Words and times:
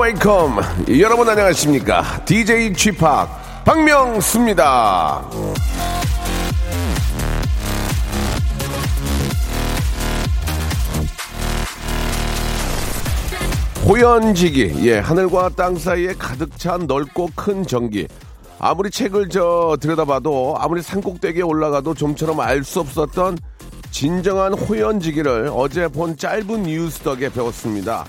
Welcome 0.00 0.60
여러분 1.00 1.28
안녕하십니까 1.28 2.24
DJ 2.24 2.72
G-Park 2.74 3.64
박명수입니다 3.64 5.22
호연지기 13.96 14.86
예 14.88 15.00
하늘과 15.00 15.50
땅 15.50 15.76
사이에 15.76 16.14
가득 16.14 16.58
찬 16.58 16.86
넓고 16.86 17.28
큰 17.36 17.66
정기 17.66 18.08
아무리 18.58 18.90
책을 18.90 19.28
저 19.28 19.76
들여다봐도 19.78 20.54
아무리 20.58 20.80
산꼭대기에 20.80 21.42
올라가도 21.42 21.92
좀처럼 21.92 22.40
알 22.40 22.64
수 22.64 22.80
없었던 22.80 23.36
진정한 23.90 24.54
호연지기를 24.54 25.50
어제 25.52 25.88
본 25.88 26.16
짧은 26.16 26.62
뉴스 26.62 27.00
덕에 27.00 27.28
배웠습니다. 27.28 28.06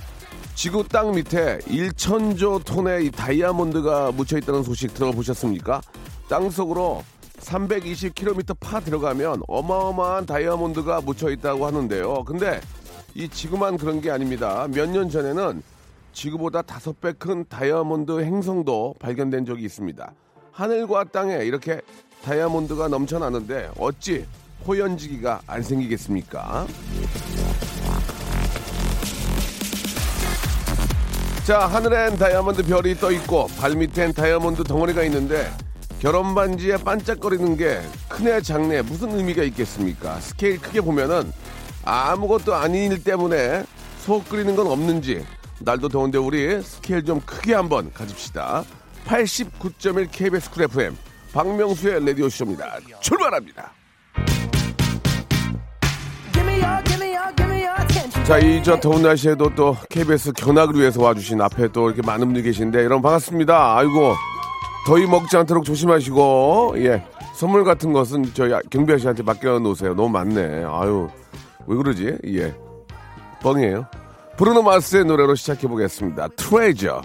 지구 0.55 0.88
땅 0.88 1.11
밑에 1.15 1.57
1천조 1.67 2.63
톤의 2.63 3.07
이 3.07 3.11
다이아몬드가 3.11 4.13
묻혀 4.13 4.38
있다는 4.38 4.63
소식 4.63 4.93
들어보셨습니까? 4.93 5.81
땅 6.30 6.49
속으로 6.49 7.03
320km 7.41 8.55
파 8.61 8.80
들어가면 8.80 9.41
어마어마한 9.49 10.27
다이아몬드가 10.27 11.02
묻혀 11.02 11.30
있다고 11.30 11.67
하는데요. 11.67 12.23
근데 12.23 12.61
이 13.15 13.27
지구만 13.27 13.77
그런 13.77 13.99
게 13.99 14.11
아닙니다. 14.11 14.65
몇 14.73 14.88
년 14.89 15.09
전에는 15.09 15.61
지구보다 16.14 16.61
다섯 16.61 17.00
배 17.02 17.11
큰 17.14 17.45
다이아몬드 17.50 18.22
행성도 18.23 18.95
발견된 19.00 19.45
적이 19.45 19.66
있습니다. 19.66 20.14
하늘과 20.52 21.05
땅에 21.05 21.38
이렇게 21.44 21.81
다이아몬드가 22.23 22.88
넘쳐나는데 22.88 23.72
어찌 23.78 24.25
호연지기가 24.66 25.42
안 25.47 25.61
생기겠습니까? 25.61 26.66
자, 31.45 31.67
하늘엔 31.67 32.17
다이아몬드 32.17 32.64
별이 32.64 32.95
떠 32.95 33.11
있고 33.11 33.48
발밑엔 33.59 34.14
다이아몬드 34.14 34.64
덩어리가 34.64 35.03
있는데 35.03 35.52
결혼 36.00 36.33
반지에 36.36 36.77
반짝거리는 36.77 37.58
게 37.58 37.81
크네 38.08 38.41
작네 38.42 38.81
무슨 38.83 39.11
의미가 39.17 39.44
있겠습니까? 39.44 40.20
스케일 40.22 40.59
크게 40.61 40.81
보면은 40.81 41.31
아무것도 41.83 42.53
아닌 42.53 42.92
일 42.94 43.03
때문에 43.03 43.66
속 44.00 44.27
끓이는 44.30 44.55
건 44.55 44.67
없는지 44.67 45.25
날도 45.66 45.88
더운데 45.89 46.17
우리 46.17 46.61
스케일 46.61 47.03
좀 47.03 47.19
크게 47.22 47.53
한번 47.53 47.92
가집시다. 47.94 48.64
89.1 49.06 50.09
KBS 50.11 50.52
쿨 50.52 50.64
FM 50.64 50.95
박명수의 51.33 52.05
라디오 52.05 52.30
쇼입니다. 52.30 52.78
출발합니다. 53.02 53.72
자, 58.25 58.38
이 58.39 58.61
저 58.64 58.80
더운 58.80 59.02
날씨에도 59.03 59.53
또 59.55 59.75
KBS 59.89 60.31
견학을 60.33 60.75
위해서 60.80 61.02
와주신 61.02 61.42
앞에 61.42 61.70
또 61.70 61.89
이렇게 61.89 62.02
많은 62.05 62.27
분들이 62.27 62.44
계신데 62.44 62.80
여러분 62.80 63.02
반갑습니다. 63.02 63.77
아이고 63.77 64.14
더위 64.88 65.05
먹지 65.08 65.36
않도록 65.38 65.66
조심하시고 65.66 66.75
예 66.77 67.03
선물 67.36 67.64
같은 67.66 67.92
것은 67.92 68.33
저희 68.33 68.54
경비 68.70 68.93
아저씨한테 68.93 69.23
맡겨놓으세요. 69.23 69.93
너무 69.95 70.10
많네. 70.10 70.64
아유 70.66 71.10
왜 71.67 71.76
그러지? 71.76 72.17
예 72.27 72.54
뻥이에요. 73.42 73.86
브루노 74.38 74.64
마스의 74.64 75.05
노래로 75.05 75.36
시작해 75.36 75.67
보겠습니다. 75.67 76.27
Treasure. 76.30 77.02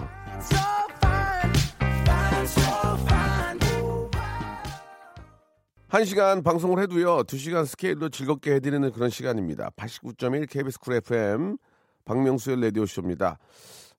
한 5.87 6.05
시간 6.05 6.43
방송을 6.43 6.81
해도요, 6.83 7.23
두 7.23 7.37
시간 7.37 7.65
스케일로 7.65 8.09
즐겁게 8.09 8.53
해드리는 8.55 8.91
그런 8.91 9.09
시간입니다. 9.09 9.71
89.1 9.75 10.47
KBS 10.49 10.79
Cool 10.79 10.95
FM 10.95 11.57
박명수의 12.05 12.61
라디오쇼입니다. 12.61 13.39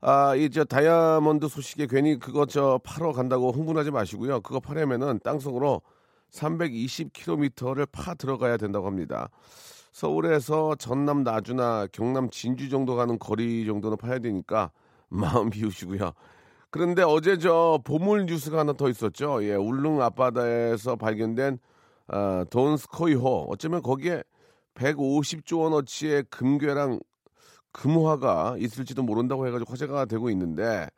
아, 0.02 0.34
이 0.36 0.48
저 0.50 0.64
다이아몬드 0.64 1.48
소식에 1.48 1.86
괜히 1.86 2.18
그거 2.18 2.46
저 2.46 2.80
팔러 2.84 3.12
간다고 3.12 3.50
흥분하지 3.50 3.90
마시고요. 3.90 4.40
그거 4.40 4.60
파려면은 4.60 5.18
땅속으로 5.22 5.82
320km를 6.32 7.88
파 7.90 8.14
들어가야 8.14 8.56
된다고 8.56 8.86
합니다. 8.86 9.28
서울에서 10.00 10.76
전남 10.76 11.24
나주나 11.24 11.86
경남 11.92 12.30
진주 12.30 12.70
정도 12.70 12.96
가는 12.96 13.18
거리 13.18 13.66
정도는 13.66 13.98
파야 13.98 14.18
되니까 14.18 14.70
마음 15.10 15.50
비우시고요. 15.50 16.12
그런데 16.70 17.02
어제 17.02 17.36
저 17.36 17.78
보물 17.84 18.24
뉴스가 18.24 18.60
하나 18.60 18.72
더 18.72 18.88
있었죠. 18.88 19.44
예, 19.44 19.54
울릉 19.56 20.00
앞바다에서 20.00 20.96
발견된 20.96 21.58
어, 22.08 22.44
돈스코이호 22.48 23.48
어쩌면 23.50 23.82
거기에 23.82 24.22
150조 24.74 25.60
원어치의 25.60 26.24
금괴랑 26.30 27.00
금화가 27.72 28.56
있을지도 28.58 29.02
모른다고 29.02 29.46
해가지고 29.46 29.70
화제가 29.70 30.06
되고 30.06 30.30
있는데 30.30 30.88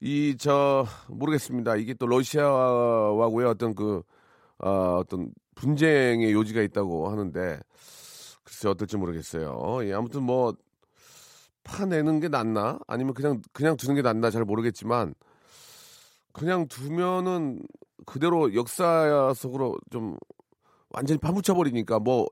이 0.00 0.36
저 0.38 0.84
모르겠습니다. 1.08 1.76
이게 1.76 1.94
또 1.94 2.06
러시아와고의 2.06 3.46
어떤 3.48 3.74
그 3.74 4.02
어, 4.58 4.98
어떤 5.00 5.30
분쟁의 5.54 6.32
요지가 6.32 6.60
있다고 6.60 7.08
하는데 7.08 7.58
글쎄 8.48 8.68
어떨지 8.68 8.96
모르겠어요. 8.96 9.80
예, 9.84 9.92
아무튼 9.92 10.22
뭐 10.22 10.54
파내는 11.64 12.20
게 12.20 12.28
낫나 12.28 12.78
아니면 12.86 13.12
그냥 13.12 13.42
그냥 13.52 13.76
두는 13.76 13.94
게 13.94 14.00
낫나 14.02 14.30
잘 14.30 14.44
모르겠지만 14.44 15.14
그냥 16.32 16.66
두면은 16.66 17.60
그대로 18.06 18.54
역사 18.54 19.32
속으로 19.36 19.76
좀 19.90 20.16
완전히 20.90 21.18
파묻혀 21.18 21.52
버리니까 21.52 21.98
뭐, 21.98 22.26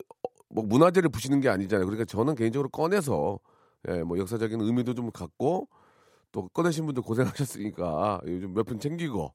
뭐 0.49 0.65
문화재를 0.65 1.10
부시는 1.10 1.41
게 1.41 1.50
아니잖아요. 1.50 1.84
그러니까 1.84 2.06
저는 2.06 2.34
개인적으로 2.34 2.71
꺼내서 2.71 3.38
예, 3.88 4.03
뭐 4.03 4.16
역사적인 4.19 4.59
의미도 4.59 4.94
좀 4.94 5.10
갖고 5.12 5.69
또 6.33 6.48
꺼내신 6.48 6.87
분들 6.87 7.03
고생하셨으니까 7.03 8.22
요즘 8.27 8.54
몇분 8.54 8.81
챙기고 8.81 9.34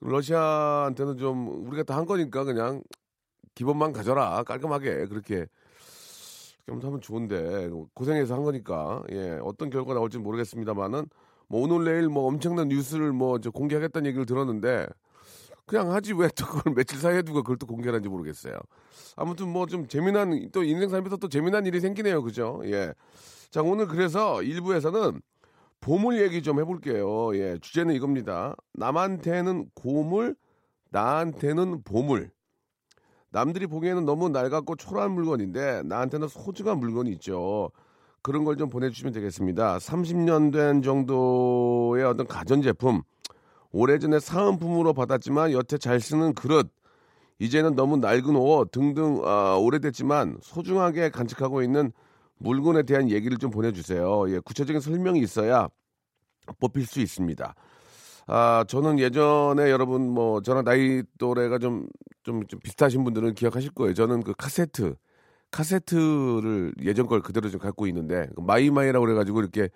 러시아한테는 0.00 1.16
좀 1.16 1.68
우리가 1.68 1.84
다 1.84 1.96
한 1.96 2.06
거니까 2.06 2.42
그냥 2.42 2.82
기본만 3.54 3.92
가져라 3.92 4.42
깔끔하게 4.42 5.06
그렇게 5.06 5.46
그렇게 6.66 6.86
하면 6.86 7.00
좋은데 7.00 7.70
고생해서 7.94 8.34
한 8.34 8.42
거니까 8.44 9.02
예 9.12 9.38
어떤 9.42 9.70
결과 9.70 9.94
나올지 9.94 10.18
모르겠습니다만은 10.18 11.06
뭐 11.48 11.62
오늘 11.62 11.84
내일 11.84 12.08
뭐 12.08 12.26
엄청난 12.26 12.68
뉴스를 12.68 13.12
뭐저 13.12 13.50
공개하겠다는 13.52 14.06
얘기를 14.08 14.26
들었는데 14.26 14.86
그냥 15.66 15.92
하지 15.92 16.12
왜 16.12 16.28
또 16.36 16.46
그걸 16.46 16.74
며칠 16.74 16.98
사이에 16.98 17.22
두고 17.22 17.42
그걸 17.42 17.56
또 17.58 17.66
공개하는지 17.66 18.08
모르겠어요. 18.08 18.54
아무튼 19.16 19.48
뭐 19.52 19.66
좀 19.66 19.86
재미난 19.88 20.48
또 20.52 20.62
인생 20.64 20.88
삶에서 20.90 21.16
또 21.16 21.28
재미난 21.28 21.66
일이 21.66 21.80
생기네요, 21.80 22.22
그죠? 22.22 22.60
예. 22.64 22.92
자 23.50 23.62
오늘 23.62 23.86
그래서 23.86 24.42
일부에서는 24.42 25.20
보물 25.80 26.20
얘기 26.22 26.42
좀 26.42 26.60
해볼게요. 26.60 27.36
예, 27.36 27.58
주제는 27.60 27.94
이겁니다. 27.94 28.56
남한테는 28.74 29.70
고물, 29.74 30.36
나한테는 30.90 31.82
보물. 31.84 32.30
남들이 33.36 33.66
보기에는 33.66 34.06
너무 34.06 34.30
낡았고 34.30 34.76
초라한 34.76 35.10
물건인데 35.12 35.82
나한테는 35.84 36.26
소중한 36.26 36.78
물건이 36.78 37.10
있죠. 37.12 37.70
그런 38.22 38.44
걸 38.44 38.56
좀 38.56 38.70
보내주시면 38.70 39.12
되겠습니다. 39.12 39.76
30년 39.76 40.50
된 40.54 40.80
정도의 40.80 42.02
어떤 42.06 42.26
가전제품, 42.26 43.02
오래전에 43.72 44.20
사은품으로 44.20 44.94
받았지만 44.94 45.52
여태 45.52 45.76
잘 45.76 46.00
쓰는 46.00 46.32
그릇, 46.32 46.72
이제는 47.38 47.74
너무 47.74 47.98
낡은 47.98 48.36
옷 48.36 48.70
등등 48.70 49.20
아, 49.22 49.56
오래됐지만 49.60 50.38
소중하게 50.40 51.10
간직하고 51.10 51.60
있는 51.60 51.92
물건에 52.38 52.84
대한 52.84 53.10
얘기를 53.10 53.36
좀 53.36 53.50
보내주세요. 53.50 54.30
예, 54.30 54.38
구체적인 54.38 54.80
설명이 54.80 55.20
있어야 55.20 55.68
뽑힐 56.58 56.86
수 56.86 57.00
있습니다. 57.00 57.54
아, 58.26 58.64
저는 58.68 58.98
예전에 58.98 59.70
여러분 59.70 60.08
뭐 60.10 60.40
저랑 60.42 60.64
나이 60.64 61.02
또래가 61.18 61.58
좀, 61.58 61.86
좀, 62.24 62.46
좀 62.46 62.58
비슷하신 62.60 63.04
분들은 63.04 63.34
기억하실 63.34 63.70
거예요. 63.72 63.94
저는 63.94 64.22
그 64.24 64.34
카세트, 64.36 64.96
카세트를 65.52 66.74
예전 66.82 67.06
걸 67.06 67.22
그대로 67.22 67.48
좀 67.50 67.60
갖고 67.60 67.86
있는데 67.86 68.28
그 68.34 68.40
마이마이라고 68.40 69.04
그래가지고 69.06 69.40
이렇게 69.40 69.68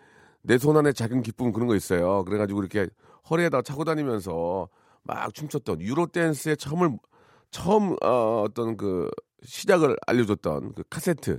내 0.42 0.58
손 0.58 0.76
안에 0.76 0.92
작은 0.92 1.22
기쁨 1.22 1.52
그런 1.52 1.68
거 1.68 1.76
있어요. 1.76 2.24
그래가지고 2.24 2.60
이렇게 2.60 2.88
허리에다 3.30 3.62
차고 3.62 3.84
다니면서 3.84 4.68
막 5.04 5.32
춤췄던 5.34 5.80
유로 5.82 6.06
댄스의 6.06 6.56
처음을 6.56 6.96
처음 7.50 7.96
어, 8.02 8.42
어떤 8.42 8.76
그 8.76 9.10
시작을 9.44 9.96
알려줬던 10.06 10.74
그 10.74 10.82
카세트 10.90 11.38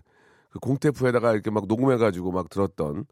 그 0.50 0.60
공테프에다가 0.60 1.34
이렇게 1.34 1.52
막 1.52 1.68
녹음해가지고 1.68 2.32
막 2.32 2.50
들었던 2.50 3.06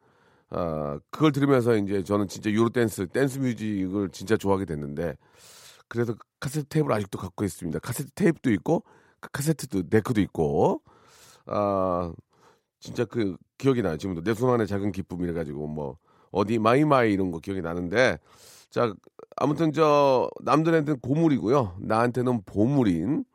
아 0.52 1.00
그걸 1.12 1.32
들으면서 1.32 1.76
이제 1.76 2.04
저는 2.04 2.28
진짜 2.28 2.50
유로 2.50 2.70
댄스 2.70 3.08
댄스 3.08 3.40
뮤직을 3.40 4.10
진짜 4.10 4.36
좋아하게 4.36 4.66
됐는데 4.66 5.16
그래서 5.88 6.16
카세트 6.40 6.68
테이프를 6.70 6.96
아직도 6.96 7.18
갖고 7.18 7.44
있습니다. 7.44 7.80
카세트 7.80 8.12
테이프도 8.12 8.52
있고 8.54 8.84
카세트 9.32 9.84
데크도 9.90 10.22
있고 10.22 10.82
아 11.46 12.14
진짜 12.80 13.06
그 13.06 13.36
기억이 13.58 13.82
나요. 13.82 13.98
지금도 13.98 14.22
내손 14.22 14.50
안에 14.50 14.66
작은 14.66 14.92
기쁨 14.92 15.22
이래 15.22 15.34
가지고 15.34 15.68
뭐 15.68 15.98
어디 16.32 16.58
마이마이 16.60 17.14
이런 17.14 17.32
거 17.32 17.40
기억이 17.40 17.62
나는데 17.62 18.18
자 18.70 18.94
아무튼 19.36 19.72
저 19.74 20.30
남들한테는 20.42 21.00
고물이고요. 21.00 21.78
나한테는 21.80 22.44
보물인 22.46 23.26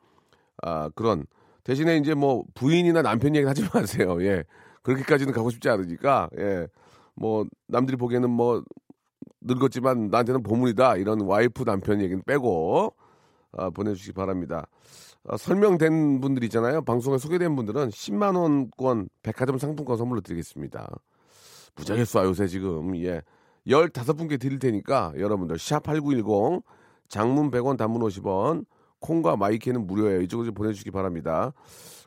아 0.63 0.89
그런 0.95 1.25
대신에 1.63 1.97
이제 1.97 2.13
뭐 2.13 2.43
부인이나 2.55 3.01
남편 3.01 3.35
얘기 3.35 3.45
하지 3.45 3.67
마세요. 3.73 4.21
예 4.23 4.43
그렇게까지는 4.81 5.33
가고 5.33 5.49
싶지 5.49 5.69
않으니까 5.69 6.29
예 6.39 6.67
뭐 7.15 7.45
남들이 7.67 7.97
보기에는 7.97 8.29
뭐 8.29 8.63
늙었지만 9.41 10.09
나한테는 10.09 10.43
보물이다 10.43 10.97
이런 10.97 11.21
와이프 11.21 11.63
남편 11.65 12.01
얘기는 12.01 12.21
빼고 12.25 12.93
아, 13.57 13.69
보내주시기 13.69 14.13
바랍니다. 14.13 14.67
아, 15.27 15.37
선정된 15.37 16.21
분들 16.21 16.43
있잖아요. 16.45 16.81
방송에 16.83 17.17
소개된 17.17 17.55
분들은 17.55 17.89
10만 17.89 18.35
원권 18.35 19.09
백화점 19.23 19.57
상품권 19.57 19.97
선물로 19.97 20.21
드리겠습니다. 20.21 20.89
무지하게 21.75 22.03
쏴 22.03 22.25
요새 22.25 22.47
지금 22.47 22.95
예 22.97 23.21
15분께 23.67 24.39
드릴 24.39 24.59
테니까 24.59 25.13
여러분들 25.17 25.57
샵8910 25.57 26.63
장문 27.07 27.51
100원 27.51 27.77
단문 27.77 28.01
50원 28.01 28.65
콩과 28.99 29.37
my 29.37 29.51
K는 29.51 29.85
무료예요. 29.87 30.21
이쪽으로 30.21 30.47
좀 30.47 30.53
보내주시기 30.53 30.91
바랍니다. 30.91 31.53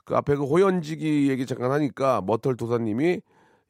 그 0.04 0.16
앞에 0.16 0.37
그 0.37 0.44
호연지기 0.44 1.28
얘기 1.28 1.46
잠깐 1.46 1.70
하니까 1.72 2.22
머털 2.25 2.56
도사님이 2.56 3.20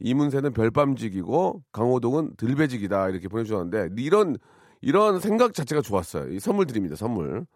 이문세는 0.00 0.52
별밤지기고 0.52 1.62
강호동은 1.72 2.36
들배지기다 2.36 3.10
이렇게 3.10 3.28
보내주셨는데 3.28 3.90
이런 4.02 4.36
이런 4.80 5.18
생각 5.20 5.54
자체가 5.54 5.82
좋았어요. 5.82 6.32
이 6.32 6.38
선물 6.38 6.66
드립니다. 6.66 6.94
선물. 6.94 7.46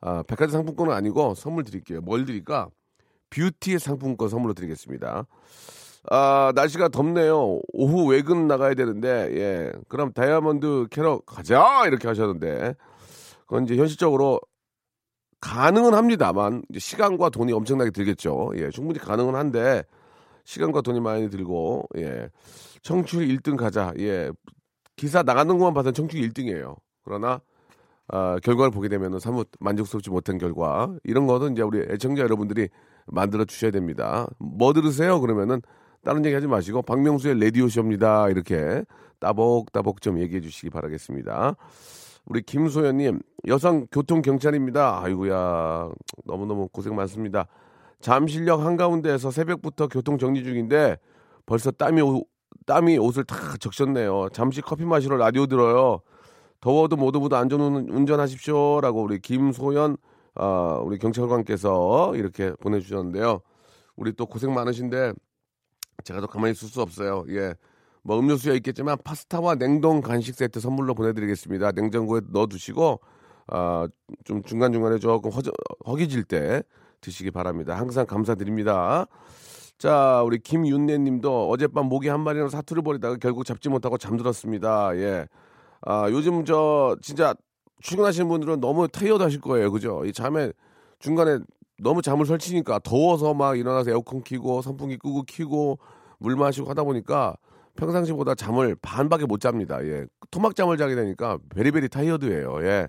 아, 0.00 0.22
백화점 0.24 0.52
상품권은 0.52 0.92
아니고 0.92 1.34
선물 1.34 1.64
드릴게요. 1.64 2.00
뭘 2.02 2.26
드릴까? 2.26 2.68
뷰티 3.30 3.78
상품권 3.78 4.28
선물로 4.28 4.54
드리겠습니다. 4.54 5.26
아, 6.08 6.52
날씨가 6.54 6.88
덥네요. 6.88 7.60
오후 7.72 8.06
외근 8.06 8.46
나가야 8.46 8.74
되는데, 8.74 9.08
예. 9.08 9.72
그럼 9.88 10.12
다이아몬드 10.12 10.86
캐러 10.90 11.18
가자! 11.20 11.84
이렇게 11.86 12.06
하셨는데, 12.06 12.74
그건 13.40 13.64
이제 13.64 13.76
현실적으로 13.76 14.40
가능은 15.40 15.94
합니다만, 15.94 16.62
시간과 16.78 17.30
돈이 17.30 17.52
엄청나게 17.52 17.90
들겠죠. 17.90 18.52
예. 18.56 18.70
충분히 18.70 19.00
가능은 19.00 19.34
한데, 19.34 19.82
시간과 20.46 20.80
돈이 20.80 21.00
많이 21.00 21.28
들고, 21.28 21.86
예. 21.98 22.30
청취율 22.82 23.26
1등 23.28 23.56
가자. 23.56 23.92
예. 23.98 24.30
기사 24.96 25.22
나가는 25.22 25.58
것만 25.58 25.74
봐서는 25.74 25.92
청취율 25.92 26.28
1등이에요. 26.30 26.76
그러나, 27.04 27.40
아, 28.08 28.38
결과를 28.42 28.70
보게 28.70 28.88
되면 28.88 29.18
사뭇 29.18 29.48
만족스럽지 29.58 30.10
못한 30.10 30.38
결과 30.38 30.94
이런 31.02 31.26
거는 31.26 31.52
이제 31.52 31.62
우리 31.62 31.80
애청자 31.80 32.22
여러분들이 32.22 32.68
만들어 33.06 33.44
주셔야 33.44 33.70
됩니다. 33.72 34.28
뭐 34.38 34.72
들으세요? 34.72 35.20
그러면은 35.20 35.60
다른 36.04 36.24
얘기 36.24 36.34
하지 36.34 36.46
마시고 36.46 36.82
박명수의 36.82 37.38
레디오 37.40 37.68
쇼입니다. 37.68 38.28
이렇게 38.28 38.84
따복따복 39.18 40.00
좀 40.00 40.20
얘기해 40.20 40.40
주시기 40.40 40.70
바라겠습니다. 40.70 41.56
우리 42.26 42.42
김소연님 42.42 43.20
여성 43.48 43.86
교통 43.90 44.22
경찰입니다. 44.22 45.02
아이고야 45.02 45.90
너무너무 46.24 46.68
고생 46.68 46.94
많습니다. 46.94 47.48
잠실역 48.06 48.60
한가운데에서 48.60 49.32
새벽부터 49.32 49.88
교통 49.88 50.16
정리 50.16 50.44
중인데 50.44 50.96
벌써 51.44 51.72
땀이 51.72 52.02
오, 52.02 52.22
땀이 52.64 52.98
옷을 52.98 53.24
다 53.24 53.56
적셨네요. 53.58 54.28
잠시 54.32 54.60
커피 54.60 54.84
마시러 54.84 55.16
라디오 55.16 55.46
들어요. 55.46 56.02
더워도 56.60 56.94
모두 56.94 57.18
모두 57.18 57.34
안전 57.34 57.60
운전하십시오라고 57.60 59.02
우리 59.02 59.18
김소연 59.18 59.96
어, 60.36 60.80
우리 60.84 60.98
경찰관께서 60.98 62.14
이렇게 62.14 62.52
보내주셨는데요. 62.60 63.40
우리 63.96 64.12
또 64.12 64.26
고생 64.26 64.54
많으신데 64.54 65.12
제가 66.04 66.20
또 66.20 66.28
가만히 66.28 66.52
있을 66.52 66.68
수 66.68 66.80
없어요. 66.82 67.24
예. 67.30 67.54
뭐 68.04 68.20
음료수에 68.20 68.54
있겠지만 68.54 68.98
파스타와 69.02 69.56
냉동 69.56 70.00
간식 70.00 70.36
세트 70.36 70.60
선물로 70.60 70.94
보내드리겠습니다. 70.94 71.72
냉장고에 71.72 72.20
넣어두시고 72.30 73.00
아, 73.48 73.88
좀 74.22 74.44
중간중간에 74.44 75.00
조금 75.00 75.32
허, 75.32 75.40
허기질 75.88 76.22
때 76.22 76.62
드시기 77.00 77.30
바랍니다. 77.30 77.76
항상 77.76 78.06
감사드립니다. 78.06 79.06
자, 79.78 80.22
우리 80.24 80.38
김윤래 80.38 80.98
님도 80.98 81.50
어젯밤 81.50 81.86
모기 81.86 82.08
한 82.08 82.20
마리로 82.20 82.48
사투를 82.48 82.82
벌이다가 82.82 83.16
결국 83.16 83.44
잡지 83.44 83.68
못하고 83.68 83.98
잠들었습니다. 83.98 84.96
예. 84.96 85.26
아, 85.82 86.08
요즘 86.10 86.44
저 86.44 86.96
진짜 87.02 87.34
출근하시는 87.82 88.26
분들은 88.26 88.60
너무 88.60 88.88
타이어드 88.88 89.22
하실 89.22 89.40
거예요. 89.40 89.70
그죠? 89.70 90.04
이 90.06 90.12
잠에 90.12 90.50
중간에 90.98 91.38
너무 91.78 92.00
잠을 92.00 92.24
설치니까 92.24 92.78
더워서 92.78 93.34
막 93.34 93.58
일어나서 93.58 93.90
에어컨 93.90 94.22
키고 94.22 94.62
선풍기 94.62 94.96
끄고 94.96 95.22
키고 95.22 95.78
물 96.18 96.36
마시고 96.36 96.70
하다 96.70 96.84
보니까 96.84 97.36
평상시보다 97.76 98.34
잠을 98.34 98.74
반밖에 98.80 99.26
못 99.26 99.40
잡니다. 99.40 99.84
예. 99.84 100.06
토막잠을 100.30 100.78
자게 100.78 100.94
되니까 100.94 101.38
very 101.54 101.72
very 101.72 101.90
tired예요. 101.90 102.64
예. 102.64 102.88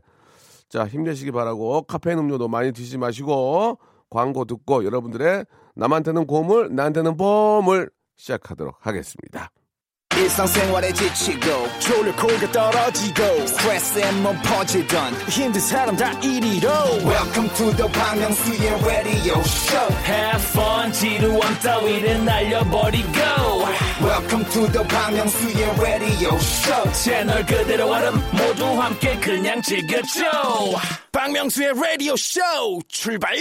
자, 0.69 0.87
힘내시기 0.87 1.31
바라고 1.31 1.81
카페인 1.81 2.17
음료도 2.19 2.47
많이 2.47 2.71
드시지 2.71 2.97
마시고 2.97 3.77
광고 4.09 4.45
듣고 4.45 4.85
여러분들의 4.85 5.45
남한테는 5.75 6.27
고물, 6.27 6.73
나한테는 6.75 7.17
보물 7.17 7.91
시작하도록 8.15 8.75
하겠습니다. 8.79 9.51
일상생활에 10.17 10.91
지치고, 10.93 11.45
졸려 11.79 12.15
코가 12.15 12.51
떨어지고, 12.51 13.45
스트레스에 13.45 14.11
몸 14.23 14.35
퍼지던, 14.43 15.13
힘든 15.29 15.61
사람 15.61 15.95
다 15.95 16.11
이리로. 16.21 16.69
welcome 17.05 17.49
to 17.55 17.71
the 17.75 17.91
Bang 17.91 18.19
Myung-soo's 18.19 18.83
radio 18.85 19.39
show 19.41 19.93
Have 20.05 20.43
fun 20.49 20.91
지루함 20.91 21.59
따위를 21.61 22.25
날려버리고 22.25 23.09
welcome 24.01 24.45
to 24.51 24.67
the 24.71 24.87
Bang 24.87 25.15
Myung-soo's 25.15 25.79
radio 25.79 26.35
show 26.35 26.91
채널 26.93 27.45
그대로 27.45 27.87
얼음 27.91 28.15
모두 28.31 28.65
함께 28.81 29.17
그냥 29.19 29.61
즐겨줘 29.61 30.23
박명수의 31.11 31.73
라디오 31.75 32.15
쇼 32.15 32.41
출발 32.87 33.35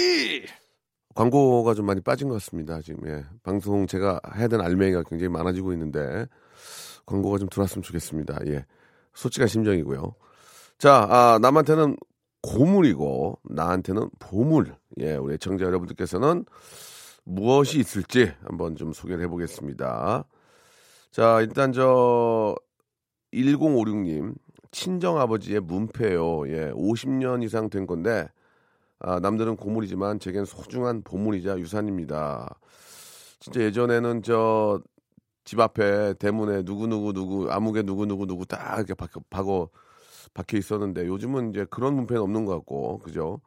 광고가 1.14 1.72
좀 1.74 1.86
많이 1.86 2.00
빠진 2.02 2.28
것 2.28 2.34
같습니다. 2.34 2.80
지금 2.82 3.00
예. 3.08 3.24
방송 3.42 3.86
제가 3.86 4.20
해야 4.36 4.48
되는 4.48 4.62
알맹이가 4.64 5.04
굉장히 5.08 5.30
많아지고 5.30 5.72
있는데 5.72 6.26
광고가 7.06 7.38
좀 7.38 7.48
들어왔으면 7.48 7.82
좋겠습니다. 7.82 8.40
예. 8.46 8.66
솔직한 9.14 9.48
심정이고요. 9.48 10.14
자, 10.78 11.06
아, 11.08 11.38
남한테는 11.40 11.96
고물이고 12.42 13.40
나한테는 13.44 14.10
보물. 14.18 14.74
예, 15.00 15.14
우리 15.16 15.34
애청자 15.34 15.64
여러분들께서는 15.64 16.44
무엇이 17.24 17.78
있을지 17.80 18.32
한번 18.44 18.76
좀 18.76 18.92
소개를 18.92 19.24
해보겠습니다. 19.24 20.24
자, 21.10 21.40
일단 21.40 21.72
저 21.72 22.54
1056님 23.32 24.34
친정 24.70 25.18
아버지의 25.18 25.60
문패요. 25.60 26.48
예, 26.48 26.70
50년 26.72 27.42
이상 27.42 27.70
된 27.70 27.86
건데 27.86 28.28
아, 28.98 29.18
남들은 29.20 29.56
고물이지만 29.56 30.20
제겐 30.20 30.44
소중한 30.44 31.02
보물이자 31.02 31.58
유산입니다. 31.58 32.58
진짜 33.40 33.60
예전에는 33.60 34.22
저 34.22 34.80
집 35.46 35.60
앞에 35.60 36.14
대문에 36.14 36.64
누구 36.64 36.88
누구 36.88 37.14
누구 37.14 37.50
아무개 37.50 37.82
누구 37.82 38.04
누구 38.06 38.26
누구 38.26 38.44
딱 38.46 38.76
이렇게 38.78 38.94
박혀, 38.94 39.20
박어 39.30 39.70
박혀 40.34 40.58
있었는데 40.58 41.06
요즘은 41.06 41.50
이제 41.50 41.64
그런 41.70 41.94
문패는 41.94 42.20
없는 42.22 42.44
것 42.44 42.54
같고 42.56 42.98
그죠? 42.98 43.40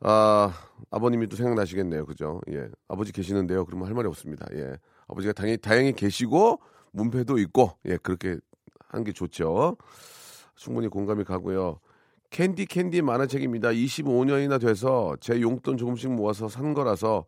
아 0.00 0.52
아버님이 0.90 1.28
또 1.28 1.36
생각나시겠네요, 1.36 2.06
그죠? 2.06 2.40
예, 2.50 2.68
아버지 2.86 3.12
계시는데요. 3.12 3.64
그러면 3.64 3.88
할 3.88 3.94
말이 3.94 4.06
없습니다. 4.06 4.46
예, 4.54 4.76
아버지가 5.08 5.32
당연히 5.32 5.58
다행히 5.58 5.92
계시고 5.92 6.60
문패도 6.92 7.38
있고 7.38 7.72
예 7.86 7.96
그렇게 7.96 8.38
한 8.88 9.04
게 9.04 9.12
좋죠. 9.12 9.76
충분히 10.56 10.88
공감이 10.88 11.24
가고요. 11.24 11.80
캔디 12.30 12.66
캔디 12.66 13.02
만화책입니다. 13.02 13.70
25년이나 13.70 14.60
돼서 14.60 15.16
제 15.20 15.40
용돈 15.40 15.76
조금씩 15.78 16.12
모아서 16.12 16.48
산 16.48 16.74
거라서 16.74 17.24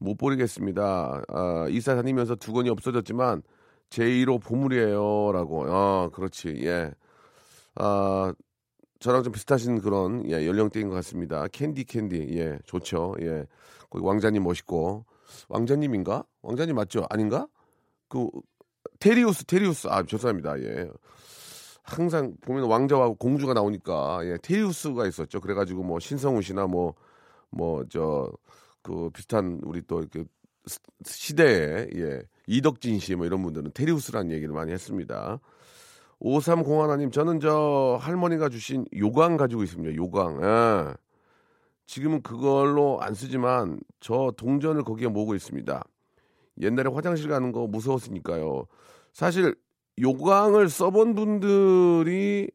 못 0.00 0.16
버리겠습니다. 0.16 1.22
아, 1.28 1.66
이사 1.70 1.94
다니면서 1.94 2.34
두 2.34 2.52
권이 2.52 2.68
없어졌지만 2.70 3.42
제 3.90 4.04
1호 4.04 4.42
보물이에요라고. 4.42 5.66
아, 5.72 6.08
그렇지. 6.12 6.60
예. 6.64 6.92
아, 7.76 8.32
저랑 8.98 9.22
좀 9.22 9.32
비슷하신 9.32 9.80
그런 9.80 10.28
예, 10.30 10.46
연령대인 10.46 10.88
것 10.88 10.94
같습니다. 10.96 11.46
캔디 11.48 11.84
캔디. 11.84 12.28
예, 12.38 12.58
좋죠. 12.64 13.14
예. 13.20 13.46
거기 13.90 14.04
왕자님 14.04 14.42
멋있고. 14.42 15.04
왕자님인가? 15.48 16.24
왕자님 16.42 16.76
맞죠? 16.76 17.06
아닌가? 17.10 17.46
그 18.08 18.28
테리우스 18.98 19.44
테리우스. 19.44 19.86
아, 19.88 20.02
죄송합니다. 20.02 20.60
예. 20.60 20.90
항상 21.82 22.34
보면 22.42 22.64
왕자와 22.64 23.14
공주가 23.18 23.52
나오니까 23.54 24.20
예, 24.24 24.38
테리우스가 24.42 25.06
있었죠. 25.06 25.40
그래 25.40 25.54
가지고 25.54 25.82
뭐 25.82 26.00
신성우 26.00 26.42
씨나 26.42 26.66
뭐 26.66 26.94
뭐 27.52 27.84
저 27.88 28.30
그 28.82 29.10
비슷한 29.10 29.60
우리 29.64 29.82
또 29.86 30.00
이렇게 30.00 30.24
스- 30.66 30.80
시대에 31.04 31.88
예 31.94 32.22
이덕진 32.46 32.98
씨 32.98 33.14
뭐 33.14 33.26
이런 33.26 33.42
분들은 33.42 33.70
테리우스라는 33.74 34.30
얘기를 34.32 34.52
많이 34.54 34.72
했습니다. 34.72 35.38
5301님 36.20 37.12
저는 37.12 37.40
저 37.40 37.98
할머니가 38.00 38.48
주신 38.50 38.84
요강 38.96 39.36
가지고 39.36 39.62
있습니다. 39.62 39.96
요강. 39.96 40.40
예. 40.42 40.94
지금은 41.86 42.22
그걸로 42.22 43.00
안 43.00 43.14
쓰지만 43.14 43.80
저 44.00 44.32
동전을 44.36 44.84
거기에 44.84 45.08
모으고 45.08 45.34
있습니다. 45.34 45.82
옛날에 46.60 46.90
화장실 46.90 47.28
가는 47.28 47.52
거 47.52 47.66
무서웠으니까요. 47.66 48.66
사실 49.12 49.54
요강을 50.00 50.68
써본 50.68 51.14
분들이 51.14 52.50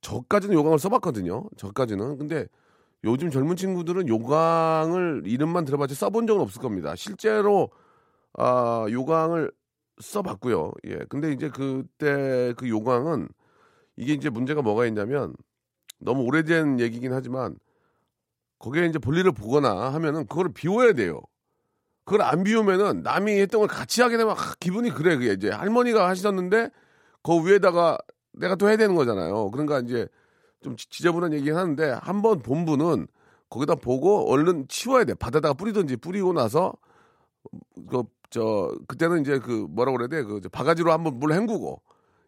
저까지는 0.00 0.54
요강을 0.54 0.78
써봤거든요. 0.78 1.44
저까지는. 1.56 2.16
근데 2.18 2.46
요즘 3.04 3.30
젊은 3.30 3.56
친구들은 3.56 4.08
요강을 4.08 5.22
이름만 5.26 5.64
들어봤지 5.64 5.94
써본 5.94 6.26
적은 6.26 6.42
없을 6.42 6.60
겁니다. 6.60 6.96
실제로 6.96 7.70
아, 8.34 8.86
요강을 8.90 9.52
써봤고요. 10.00 10.72
예. 10.88 10.98
근데 11.08 11.32
이제 11.32 11.48
그때 11.48 12.52
그 12.56 12.68
요강은 12.68 13.28
이게 13.96 14.12
이제 14.12 14.28
문제가 14.28 14.62
뭐가 14.62 14.86
있냐면 14.86 15.34
너무 15.98 16.22
오래된 16.22 16.80
얘기긴 16.80 17.12
하지만 17.12 17.56
거기에 18.58 18.86
이제 18.86 18.98
볼일을 18.98 19.32
보거나 19.32 19.92
하면은 19.94 20.26
그거를 20.26 20.52
비워야 20.52 20.92
돼요. 20.92 21.20
그걸 22.04 22.22
안 22.22 22.44
비우면은 22.44 23.02
남이 23.02 23.32
했던 23.40 23.60
걸 23.60 23.68
같이 23.68 24.00
하게 24.00 24.16
되면 24.16 24.32
아, 24.36 24.54
기분이 24.60 24.90
그래 24.90 25.16
그게 25.16 25.32
이제 25.32 25.50
할머니가 25.50 26.08
하시셨는데 26.08 26.70
그 27.22 27.46
위에다가 27.46 27.98
내가 28.32 28.54
또 28.54 28.68
해야 28.68 28.76
되는 28.76 28.94
거잖아요. 28.94 29.50
그러니까 29.50 29.80
이제 29.80 30.06
좀 30.66 30.76
지- 30.76 30.88
지저분한 30.90 31.32
얘기긴 31.34 31.54
하는데 31.56 31.90
한 32.02 32.22
번 32.22 32.40
본분은 32.42 33.06
거기다 33.50 33.76
보고 33.76 34.28
얼른 34.30 34.66
치워야 34.68 35.04
돼. 35.04 35.14
바다다가 35.14 35.54
뿌리든지 35.54 35.96
뿌리고 35.96 36.32
나서 36.32 36.74
그 37.88 38.02
저 38.28 38.74
그때는 38.88 39.20
이제 39.20 39.38
그 39.38 39.66
뭐라 39.70 39.92
그래야 39.92 40.08
돼? 40.08 40.24
그 40.24 40.40
바가지로 40.50 40.90
한번 40.92 41.20
물 41.20 41.32
헹구고 41.32 41.80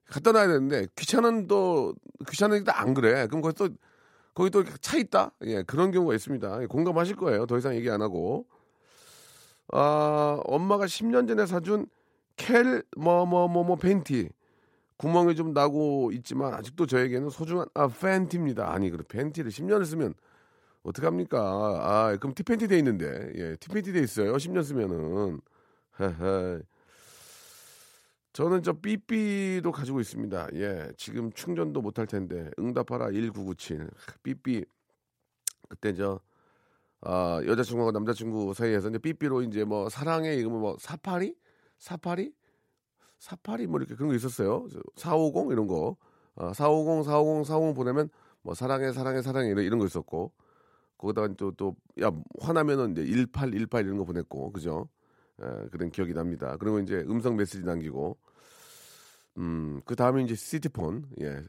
갖다 0.09 0.31
놔야 0.31 0.47
되는데 0.47 0.87
귀찮은 0.95 1.49
또 1.49 1.93
귀찮으니까 2.31 2.81
안 2.81 2.95
그래. 2.95 3.27
그럼 3.27 3.41
거기 3.43 3.55
또 3.57 3.69
거기 4.33 4.49
또 4.51 4.63
차 4.81 4.97
있다. 4.97 5.33
예 5.43 5.63
그런 5.65 5.91
경우가 5.91 6.15
있습니다. 6.15 6.63
예, 6.63 6.67
공감하실 6.67 7.17
거예요. 7.17 7.47
더 7.47 7.59
이상 7.59 7.75
얘기 7.75 7.91
안 7.91 8.01
하고. 8.01 8.47
아 9.73 10.41
엄마가 10.45 10.87
10년 10.87 11.27
전에 11.27 11.47
사준 11.47 11.87
켈 12.37 12.85
뭐 12.97 13.27
뭐 13.27 13.49
뭐 13.49 13.65
뭐 13.65 13.75
팬티 13.77 14.29
구멍이 14.99 15.37
좀 15.37 15.53
나고 15.53 16.11
있지만 16.13 16.55
아직도 16.55 16.87
저에게는 16.87 17.31
소중한 17.31 17.67
아 17.75 17.89
팬티입니다. 17.89 18.71
아니 18.73 18.91
그래 18.91 19.03
팬티를 19.09 19.51
10년을 19.51 19.87
쓰면 19.87 20.15
어떡합니까? 20.83 21.39
아 21.41 22.17
그럼 22.19 22.35
티팬티 22.35 22.69
돼 22.69 22.79
있는데 22.79 23.33
예 23.37 23.57
티팬티 23.57 23.93
돼 23.93 24.01
있어요. 24.01 24.35
10년 24.35 24.65
쓰면은 24.65 25.41
헤헤. 26.01 26.63
저는 28.33 28.63
저 28.63 28.73
삐삐도 28.73 29.71
가지고 29.73 30.01
있습니다. 30.01 30.49
예 30.55 30.89
지금 30.97 31.33
충전도 31.33 31.81
못할 31.81 32.07
텐데 32.07 32.51
응답하라 32.59 33.13
1997 33.13 33.91
삐삐 34.23 34.65
그때 35.69 35.95
저 35.95 36.21
아, 37.01 37.41
여자친구하고 37.47 37.93
남자친구 37.93 38.55
사이에서 38.55 38.89
이제 38.89 38.99
삐삐로 38.99 39.43
이제 39.43 39.65
뭐 39.65 39.89
사랑해 39.89 40.35
이거 40.35 40.51
뭐 40.51 40.77
사파리 40.81 41.37
사파리 41.79 42.33
사파리 43.19 43.67
뭐 43.67 43.79
이렇게 43.81 43.95
그런 43.95 44.09
거 44.11 44.15
있었어요. 44.15 44.69
450 44.97 45.53
이런 45.53 45.67
거. 45.67 45.97
아, 46.37 46.53
450 46.55 47.05
450 47.07 47.47
450 47.49 47.75
보내면 47.77 48.09
뭐 48.43 48.55
사랑해 48.55 48.93
사랑해 48.93 49.23
사랑해 49.23 49.51
이런, 49.51 49.65
이런 49.65 49.79
거 49.79 49.87
있었고 49.87 50.33
거기다가 50.99 51.29
또 51.35 51.53
또 51.53 51.77
야 52.01 52.11
화나면은 52.41 52.93
이제 52.93 53.05
18 53.07 53.53
18 53.53 53.85
이런 53.85 53.99
거 53.99 54.05
보냈고 54.05 54.53
그죠? 54.53 54.89
예, 55.43 55.69
그런 55.71 55.91
기억이 55.91 56.13
납니다. 56.15 56.57
그리고 56.59 56.79
이제 56.81 57.05
음성 57.09 57.37
메시지 57.37 57.63
남기고 57.65 58.17
음, 59.39 59.81
그 59.85 59.95
다음에 59.97 60.23
이제 60.23 60.35
시티폰. 60.35 61.05
예. 61.21 61.41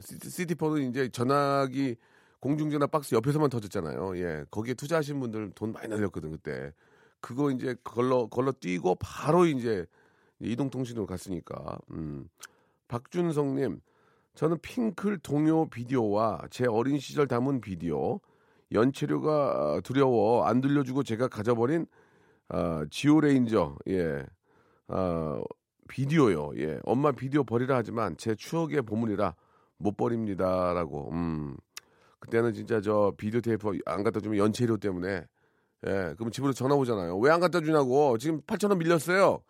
시- 0.00 0.18
시티폰은 0.30 0.88
이제 0.90 1.08
전화기 1.08 1.96
공중전화 2.40 2.86
박스 2.86 3.14
옆에서만 3.14 3.50
터졌잖아요. 3.50 4.16
예. 4.18 4.44
거기에 4.50 4.74
투자하신 4.74 5.18
분들 5.20 5.52
돈 5.54 5.72
많이 5.72 5.88
날렸거든, 5.88 6.30
그때. 6.30 6.72
그거 7.20 7.50
이제 7.50 7.74
걸러, 7.82 8.26
걸러 8.26 8.52
뛰고 8.52 8.96
바로 8.96 9.46
이제 9.46 9.86
이동통신으로 10.40 11.06
갔으니까. 11.06 11.78
음. 11.92 12.28
박준성님, 12.88 13.80
저는 14.34 14.58
핑클 14.60 15.18
동요 15.18 15.68
비디오와 15.70 16.42
제 16.50 16.66
어린 16.66 16.98
시절 16.98 17.26
담은 17.26 17.60
비디오, 17.60 18.20
연체료가 18.72 19.80
두려워 19.84 20.44
안 20.44 20.60
들려주고 20.60 21.02
제가 21.02 21.28
가져버린 21.28 21.86
아, 22.48 22.84
지오레인저, 22.90 23.76
예. 23.88 24.24
아, 24.88 25.40
비디오요. 25.88 26.52
예. 26.58 26.78
엄마 26.84 27.12
비디오 27.12 27.44
버리라 27.44 27.76
하지만 27.76 28.16
제 28.16 28.34
추억의 28.34 28.82
보물이라 28.82 29.34
못 29.78 29.96
버립니다라고. 29.96 31.10
음. 31.12 31.56
그때는 32.18 32.52
진짜 32.54 32.80
저 32.80 33.12
비디오 33.16 33.40
테이프 33.40 33.70
안 33.86 34.02
갖다 34.02 34.18
주면 34.20 34.38
연체료 34.38 34.76
때문에 34.78 35.24
예. 35.86 36.14
그럼 36.16 36.30
집으로 36.30 36.52
전화 36.52 36.74
오잖아요. 36.74 37.18
왜 37.18 37.30
안 37.30 37.40
갖다 37.40 37.60
주냐고. 37.60 38.18
지금 38.18 38.40
8천 38.42 38.70
원 38.70 38.78
밀렸어요. 38.78 39.40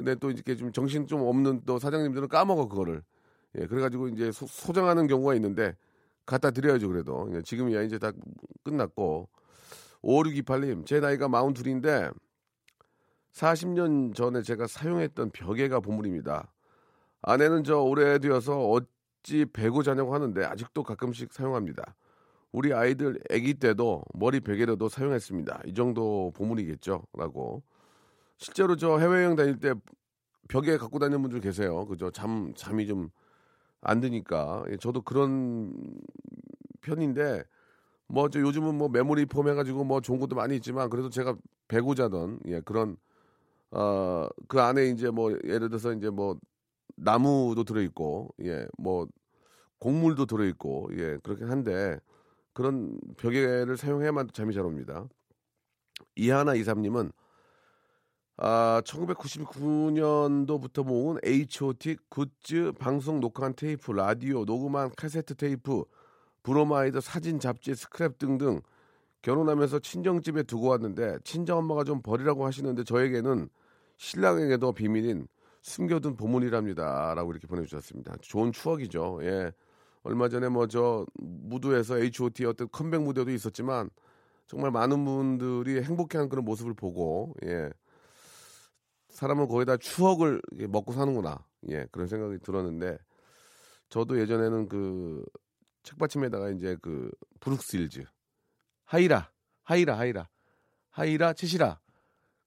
근데 0.00 0.14
또 0.14 0.30
이렇게 0.30 0.56
좀 0.56 0.72
정신 0.72 1.06
좀 1.06 1.20
없는 1.22 1.62
또 1.66 1.78
사장님들은 1.78 2.28
까먹어 2.28 2.68
그거를. 2.68 3.02
예. 3.58 3.66
그래 3.66 3.82
가지고 3.82 4.08
이제 4.08 4.32
소, 4.32 4.46
소정하는 4.46 5.06
경우가 5.06 5.34
있는데 5.34 5.76
갖다 6.24 6.50
드려야죠 6.50 6.88
그래도. 6.88 7.30
예, 7.34 7.42
지금이야 7.42 7.82
이제 7.82 7.98
다 7.98 8.12
끝났고. 8.64 9.28
5628님, 10.02 10.86
제 10.86 10.98
나이가 10.98 11.28
42인데 11.28 12.10
40년 13.34 14.14
전에 14.14 14.40
제가 14.40 14.66
사용했던 14.66 15.30
벽에가 15.30 15.80
보물입니다. 15.80 16.50
아내는 17.20 17.64
저 17.64 17.80
오래되어서 17.80 18.70
어찌 18.70 19.44
배고 19.44 19.82
자냐고 19.82 20.14
하는데 20.14 20.42
아직도 20.42 20.82
가끔씩 20.82 21.34
사용합니다. 21.34 21.94
우리 22.50 22.72
아이들 22.72 23.20
아기 23.30 23.52
때도 23.52 24.02
머리 24.14 24.40
베개로도 24.40 24.88
사용했습니다. 24.88 25.62
이 25.66 25.74
정도 25.74 26.32
보물이겠죠? 26.34 27.02
라고. 27.12 27.62
실제로 28.40 28.76
저 28.76 28.98
해외여행 28.98 29.36
다닐 29.36 29.60
때 29.60 29.74
벽에 30.48 30.78
갖고 30.78 30.98
다니는 30.98 31.22
분들 31.22 31.40
계세요. 31.40 31.86
그죠? 31.86 32.10
잠, 32.10 32.52
잠이 32.56 32.86
좀 32.88 33.10
안 33.82 34.00
드니까. 34.00 34.64
예, 34.70 34.76
저도 34.76 35.02
그런 35.02 35.72
편인데 36.82 37.44
뭐 38.08 38.28
저 38.30 38.40
요즘은 38.40 38.76
뭐 38.76 38.88
memory 38.88 39.26
foam 39.26 39.48
해가지고 39.48 39.84
뭐 39.84 40.00
좋은 40.00 40.20
것도 40.20 40.36
많이 40.36 40.56
있지만 40.56 40.90
그래도 40.90 41.10
제가 41.10 41.36
배고 41.68 41.94
자던 41.94 42.40
예, 42.46 42.60
그런 42.62 42.96
어, 43.72 44.28
그 44.48 44.60
안에 44.60 44.86
이제 44.88 45.10
뭐 45.10 45.32
예를 45.44 45.70
들어서 45.70 45.92
이제 45.94 46.10
뭐 46.10 46.38
나무도 46.96 47.64
들어있고 47.64 48.34
예, 48.44 48.66
뭐 48.78 49.08
곡물도 49.80 50.26
들어있고 50.26 50.90
예, 50.98 51.18
그렇긴 51.22 51.50
한데 51.50 51.98
그런 52.54 52.98
베개를 53.18 53.76
사용해야만 53.76 54.30
잠이 54.34 54.54
잘 54.54 54.64
옵니다. 54.66 55.08
이하나 56.16 56.54
이삼님은 56.54 57.12
아, 58.42 58.80
1999년도부터 58.86 60.82
모은 60.84 61.18
H.O.T. 61.22 61.98
굿즈, 62.08 62.72
방송 62.78 63.20
녹화한 63.20 63.54
테이프, 63.54 63.92
라디오, 63.92 64.46
녹음한 64.46 64.92
카세트 64.96 65.34
테이프, 65.34 65.84
브로마이드, 66.42 67.02
사진, 67.02 67.38
잡지, 67.38 67.72
스크랩 67.72 68.16
등등 68.16 68.62
결혼하면서 69.20 69.80
친정집에 69.80 70.44
두고 70.44 70.68
왔는데 70.68 71.18
친정엄마가 71.22 71.84
좀 71.84 72.00
버리라고 72.00 72.46
하시는데 72.46 72.84
저에게는 72.84 73.50
신랑에게도 73.98 74.72
비밀인 74.72 75.28
숨겨둔 75.60 76.16
보물이랍니다. 76.16 77.12
라고 77.14 77.32
이렇게 77.32 77.46
보내주셨습니다. 77.46 78.16
좋은 78.22 78.52
추억이죠. 78.52 79.18
예. 79.22 79.52
얼마 80.02 80.30
전에 80.30 80.48
뭐 80.48 80.66
저 80.66 81.04
무도에서 81.14 81.98
H.O.T. 81.98 82.46
어떤 82.46 82.70
컴백 82.70 83.02
무대도 83.02 83.30
있었지만 83.32 83.90
정말 84.46 84.70
많은 84.70 85.04
분들이 85.04 85.82
행복해하는 85.82 86.30
그런 86.30 86.46
모습을 86.46 86.72
보고 86.72 87.34
예. 87.44 87.70
사람은 89.10 89.48
거기다 89.48 89.76
추억을 89.78 90.40
이렇게 90.52 90.66
먹고 90.66 90.92
사는구나. 90.92 91.44
예, 91.68 91.86
그런 91.90 92.06
생각이 92.08 92.38
들었는데 92.38 92.98
저도 93.88 94.18
예전에는 94.20 94.68
그 94.68 95.24
책받침에다가 95.82 96.50
이제 96.50 96.76
그 96.80 97.10
브룩 97.40 97.70
쉴즈 97.70 98.04
하희라 98.84 99.30
하희라 99.64 99.98
하희라 99.98 100.28
하희라 100.90 101.32
채시라. 101.34 101.80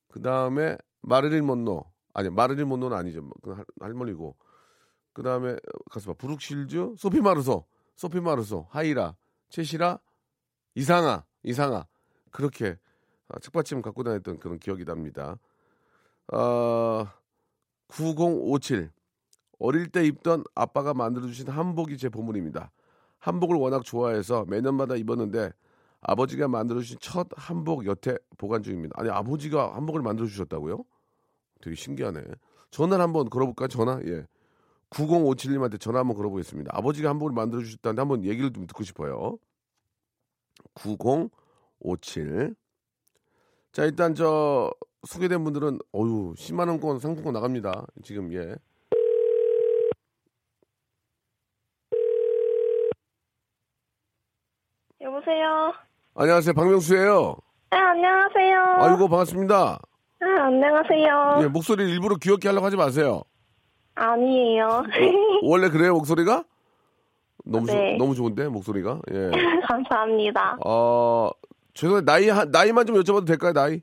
그 0.10 0.22
다음에 0.22 0.78
마릴린 1.02 1.46
먼로 1.46 1.84
아니 2.14 2.30
마릴린 2.30 2.68
먼로는 2.68 2.96
아니죠. 2.96 3.30
그 3.42 3.52
할- 3.52 3.66
할머니고. 3.80 4.36
그 5.14 5.22
다음에 5.22 5.56
가서 5.92 6.14
봐. 6.14 6.18
브룩 6.18 6.54
쉴즈 6.54 6.96
소피 6.98 7.22
마르소 7.22 7.66
소피 7.96 8.20
마르소 8.20 8.68
하희라 8.72 9.16
채시라 9.50 10.00
이상아 10.76 11.26
이상아. 11.44 11.88
그렇게 12.32 12.78
아, 13.28 13.40
책받침 13.40 13.82
갖고 13.82 14.04
다녔던 14.04 14.40
그런 14.40 14.58
기억이 14.60 14.86
납니다. 14.86 15.38
어, 16.32 17.08
9057 17.88 18.90
어릴 19.60 19.88
때 19.90 20.06
입던 20.06 20.44
아빠가 20.56 20.94
만들어주신 20.94 21.50
한복이 21.50 21.98
제 21.98 22.10
보물입니다. 22.10 22.72
한복을 23.20 23.56
워낙 23.56 23.84
좋아해서 23.84 24.46
매년마다 24.46 24.96
입었는데 24.96 25.52
아버지가 26.02 26.48
만들어주신 26.50 26.98
첫 27.00 27.28
한복 27.36 27.86
여태 27.86 28.18
보관 28.38 28.62
중입니다. 28.62 28.96
아니 28.98 29.10
아버지가 29.10 29.76
한복을 29.76 30.02
만들어주셨다고요? 30.02 30.84
되게 31.62 31.76
신기하네. 31.76 32.22
전화를 32.72 33.02
한번 33.02 33.30
걸어볼까? 33.30 33.68
전화? 33.68 34.00
예. 34.06 34.26
9057님한테 34.90 35.80
전화 35.80 36.00
한번 36.00 36.18
걸어보겠습니다. 36.18 36.72
아버지가 36.76 37.10
한복을 37.10 37.32
만들어주셨다는데 37.34 38.02
한번 38.02 38.26
얘기를 38.26 38.52
좀 38.52 38.68
듣고 38.68 38.84
싶어요. 38.84 39.38
9057 40.76 42.56
자 43.72 43.86
일단 43.86 44.14
저 44.14 44.72
소개된 45.08 45.44
분들은 45.44 45.80
어유 45.94 46.34
10만 46.38 46.68
원권 46.70 47.00
상품권 47.00 47.34
나갑니다. 47.34 47.86
지금 48.04 48.32
예. 48.34 48.56
여보세요. 55.02 55.74
안녕하세요. 56.16 56.54
박명수예요. 56.54 57.36
네, 57.72 57.78
안녕하세요. 57.78 58.60
아이고 58.80 59.08
반갑습니다. 59.08 59.80
네, 60.22 60.28
안녕하세요. 60.40 61.40
예, 61.44 61.48
목소리 61.48 61.90
일부러 61.90 62.16
귀엽게 62.16 62.48
하려고 62.48 62.66
하지 62.66 62.78
마세요. 62.78 63.24
아니에요. 63.96 64.66
어, 64.68 64.84
원래 65.44 65.70
그래요 65.70 65.94
목소리가? 65.94 66.44
너무 67.46 67.68
좋- 67.68 67.74
네. 67.74 67.98
너무 67.98 68.16
좋은데 68.16 68.48
목소리가. 68.48 69.02
예. 69.12 69.30
감사합니다. 69.68 70.58
어 70.66 71.30
죄송해요 71.74 72.06
나이 72.06 72.30
한- 72.30 72.50
나이만 72.52 72.86
좀 72.86 72.96
여쭤봐도 72.96 73.28
될까요 73.28 73.54
나이? 73.54 73.82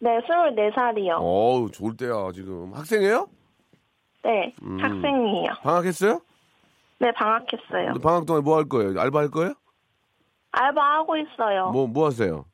네, 0.00 0.20
24살이요. 0.20 1.16
어우 1.20 1.70
좋을 1.70 1.96
때야 1.96 2.30
지금 2.32 2.72
학생이에요? 2.72 3.28
네, 4.24 4.54
음. 4.62 4.78
학생이에요. 4.80 5.48
방학했어요? 5.62 6.20
네, 7.00 7.12
방학했어요. 7.12 7.94
방학 8.02 8.26
동안 8.26 8.42
뭐 8.44 8.56
할 8.58 8.64
거예요? 8.68 8.98
알바 9.00 9.18
할 9.18 9.30
거예요? 9.30 9.54
알바하고 10.52 11.16
있어요. 11.16 11.70
뭐 11.70 11.86
뭐 11.86 12.06
하세요? 12.06 12.44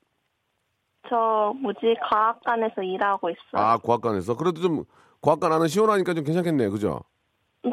저, 1.09 1.53
뭐지, 1.61 1.95
과학관에서 2.09 2.83
일하고 2.83 3.29
있어요. 3.29 3.63
아 3.63 3.77
과학관에서 3.77 4.37
그래도 4.37 4.61
좀 4.63 4.85
과학관 5.21 5.53
안은 5.53 5.69
시원하니까 5.69 6.15
좀 6.15 6.25
괜찮겠네요, 6.25 6.71
그죠? 6.71 7.01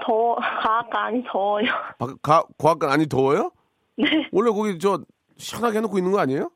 더워, 0.05 0.35
과학관이 0.63 1.23
더워요. 1.31 1.65
바- 1.97 2.15
가- 2.21 2.43
과학관 2.57 2.89
안이 2.91 3.07
더워요? 3.07 3.51
네. 3.97 4.05
원래 4.33 4.51
거기 4.51 4.77
저 4.79 4.99
시원하게 5.37 5.77
해놓고 5.77 5.97
있는 5.97 6.11
거 6.11 6.19
아니에요? 6.19 6.51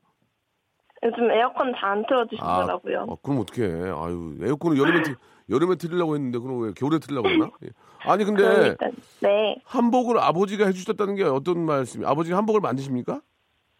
요즘 1.05 1.29
에어컨 1.31 1.73
잘안 1.77 2.03
틀어주시더라고요. 2.07 3.07
아, 3.09 3.15
그럼 3.21 3.39
어떻게 3.39 3.63
해? 3.63 3.69
아유 3.69 4.35
에어컨을 4.41 4.77
여름에 4.77 5.03
틀- 5.03 5.15
여름에 5.49 5.75
틀려고 5.75 6.15
했는데 6.15 6.39
그럼 6.39 6.61
왜 6.63 6.71
겨울에 6.75 6.97
틀려고 6.99 7.29
했나? 7.29 7.49
예. 7.63 7.69
아니 7.99 8.23
근데 8.25 8.41
그러니까, 8.43 8.87
네. 9.21 9.55
한복을 9.65 10.17
아버지가 10.19 10.65
해주셨다는 10.67 11.15
게 11.15 11.23
어떤 11.23 11.59
말씀이? 11.65 12.05
아버지가 12.05 12.37
한복을 12.37 12.61
만드십니까? 12.61 13.21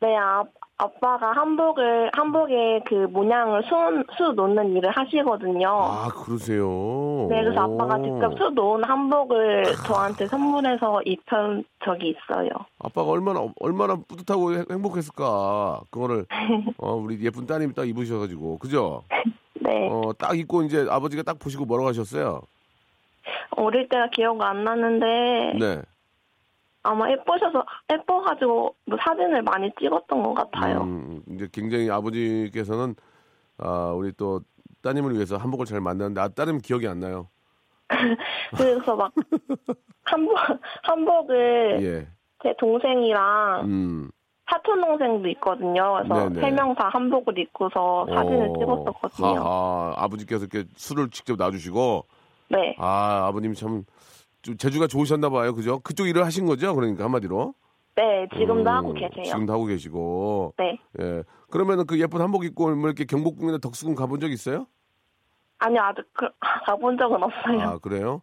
네, 0.06 0.16
아, 0.18 0.44
아빠가 0.78 1.32
한복을, 1.32 2.12
한복에 2.14 2.82
그 2.86 2.94
모양을 3.10 3.64
수, 3.64 3.70
수 4.18 4.34
놓는 4.34 4.76
일을 4.76 4.92
하시거든요. 4.92 5.68
아 5.68 6.10
그러세요. 6.10 6.68
네, 7.28 7.44
그래서 7.44 7.62
아빠가 7.62 7.98
직접 8.04 8.38
수 8.38 8.50
놓은 8.52 8.84
한복을 8.84 9.64
저한테 9.88 10.28
선물해서 10.28 11.02
입힌 11.06 11.64
적이 11.84 12.10
있어요. 12.10 12.50
아빠가 12.78 13.10
얼마나 13.10 13.48
얼마나 13.60 13.96
뿌듯하고 13.96 14.54
행- 14.54 14.66
행복했을까. 14.70 15.80
그거를 15.90 16.26
어, 16.78 16.94
우리 16.94 17.20
예쁜 17.26 17.48
따님이 17.48 17.74
딱 17.74 17.88
입으셔가지고 17.90 18.60
그죠? 18.60 19.02
네. 19.56 19.90
어, 19.90 20.12
딱 20.20 20.38
입고 20.38 20.62
이제 20.64 20.86
아버지가 20.88 21.24
딱 21.24 21.40
보시고 21.40 21.66
뭐라고 21.66 21.88
하셨어요? 21.90 22.42
어릴 23.58 23.90
때가 23.90 24.10
기억 24.10 24.40
안 24.44 24.64
나는데 24.64 25.54
네. 25.60 25.82
아마 26.86 27.10
예뻐셔서 27.12 27.64
예뻐가지고 27.92 28.76
뭐 28.86 28.98
사진을 29.02 29.42
많이 29.42 29.72
찍었던 29.80 30.24
것 30.24 30.34
같아요. 30.34 30.82
음, 30.82 31.22
이제 31.32 31.48
굉장히 31.52 31.90
아버지께서는 31.90 32.96
아, 33.58 33.92
우리 33.96 34.12
또 34.14 34.42
따님을 34.84 35.14
위해서 35.16 35.38
한복을 35.38 35.66
잘 35.66 35.82
만드는데 35.82 36.22
아, 36.22 36.28
따님 36.30 36.60
기억이 36.60 36.88
안 36.88 37.00
나요. 37.00 37.30
그래서 38.58 38.96
막 38.96 39.12
한복 40.04 40.36
한복을 40.84 41.80
예. 41.84 42.08
제 42.44 42.54
동생이랑 42.60 43.62
음. 43.66 44.10
사촌 44.50 44.80
동생도 44.82 45.28
있거든요. 45.30 45.94
그래서 46.08 46.30
네네. 46.30 46.42
세 46.42 46.52
명 46.52 46.76
다 46.76 46.90
한복을 46.90 47.38
입고서 47.40 48.06
사진을 48.14 48.50
어, 48.50 48.54
찍었었거든요. 48.60 49.40
하하, 49.42 49.94
아버지께서 49.98 50.46
이렇게 50.46 50.68
술을 50.76 51.10
직접 51.10 51.36
놔주시고 51.38 52.06
네, 52.50 52.76
아 52.78 53.26
아버님이 53.28 53.56
참좀 53.56 53.86
재주가 54.58 54.88
좋으셨나 54.88 55.30
봐요, 55.30 55.54
그죠? 55.56 55.80
그쪽 55.80 56.08
일을 56.08 56.26
하신 56.26 56.46
거죠, 56.46 56.76
그러니까 56.76 57.04
한마디로. 57.06 57.54
네 57.96 58.28
지금도 58.38 58.70
음, 58.70 58.76
하고 58.76 58.94
계세요. 58.94 59.24
지금도 59.24 59.54
하고 59.54 59.66
계시고. 59.66 60.54
네, 60.58 60.78
예. 61.00 61.24
그러면은 61.50 61.86
그 61.86 61.98
예쁜 62.00 62.20
한복 62.22 62.44
입고 62.44 62.76
뭐 62.76 62.88
이렇게 62.88 63.06
경복궁이나 63.06 63.60
덕수궁 63.60 63.96
가본 63.96 64.20
적 64.20 64.30
있어요? 64.32 64.68
아니요 65.60 65.82
아직 65.82 66.04
그, 66.14 66.28
가본 66.66 66.98
적은 66.98 67.24
없어요. 67.24 67.62
아 67.62 67.78
그래요? 67.78 68.22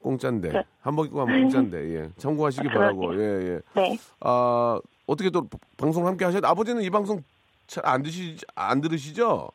공짜인데 0.00 0.48
네. 0.50 0.62
한복 0.80 1.06
입고 1.06 1.18
가면 1.18 1.42
공짜인데 1.42 1.94
예. 1.94 2.10
참고하시기 2.16 2.68
아, 2.68 2.72
바라고. 2.72 3.14
예 3.14 3.20
예. 3.20 3.60
네, 3.74 3.96
아 4.20 4.80
어떻게 5.06 5.30
또 5.30 5.48
방송 5.76 6.06
함께 6.08 6.24
하셔? 6.24 6.40
아버지는 6.42 6.82
이 6.82 6.90
방송 6.90 7.22
잘 7.68 7.86
안 7.86 8.02
드시 8.02 8.36
안 8.56 8.80
들으시죠? 8.80 9.48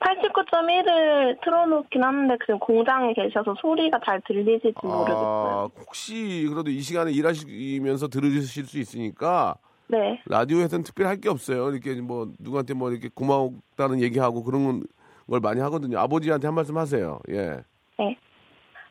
89.1을 0.00 1.40
틀어놓긴 1.42 2.02
하는데 2.02 2.36
그 2.46 2.58
공장에 2.58 3.12
계셔서 3.14 3.54
소리가 3.60 3.98
잘 4.04 4.20
들리실지 4.26 4.74
모르겠어요. 4.82 5.24
아 5.24 5.68
혹시 5.80 6.46
그래도 6.52 6.70
이 6.70 6.80
시간에 6.80 7.10
일하시면서 7.12 8.08
들으실 8.08 8.64
수 8.66 8.78
있으니까 8.78 9.56
네, 9.88 10.20
라디오에서는 10.26 10.82
특별히 10.84 11.08
할 11.08 11.20
게 11.20 11.28
없어요. 11.28 11.70
이렇게 11.70 11.94
뭐 12.00 12.28
누구한테 12.38 12.74
뭐 12.74 12.90
이렇게 12.90 13.08
고맙다는 13.14 14.00
얘기하고 14.02 14.42
그런 14.42 14.84
걸 15.30 15.40
많이 15.40 15.60
하거든요. 15.60 15.98
아버지한테 15.98 16.46
한 16.46 16.54
말씀 16.54 16.76
하세요. 16.76 17.18
예. 17.30 17.60
네. 17.98 18.16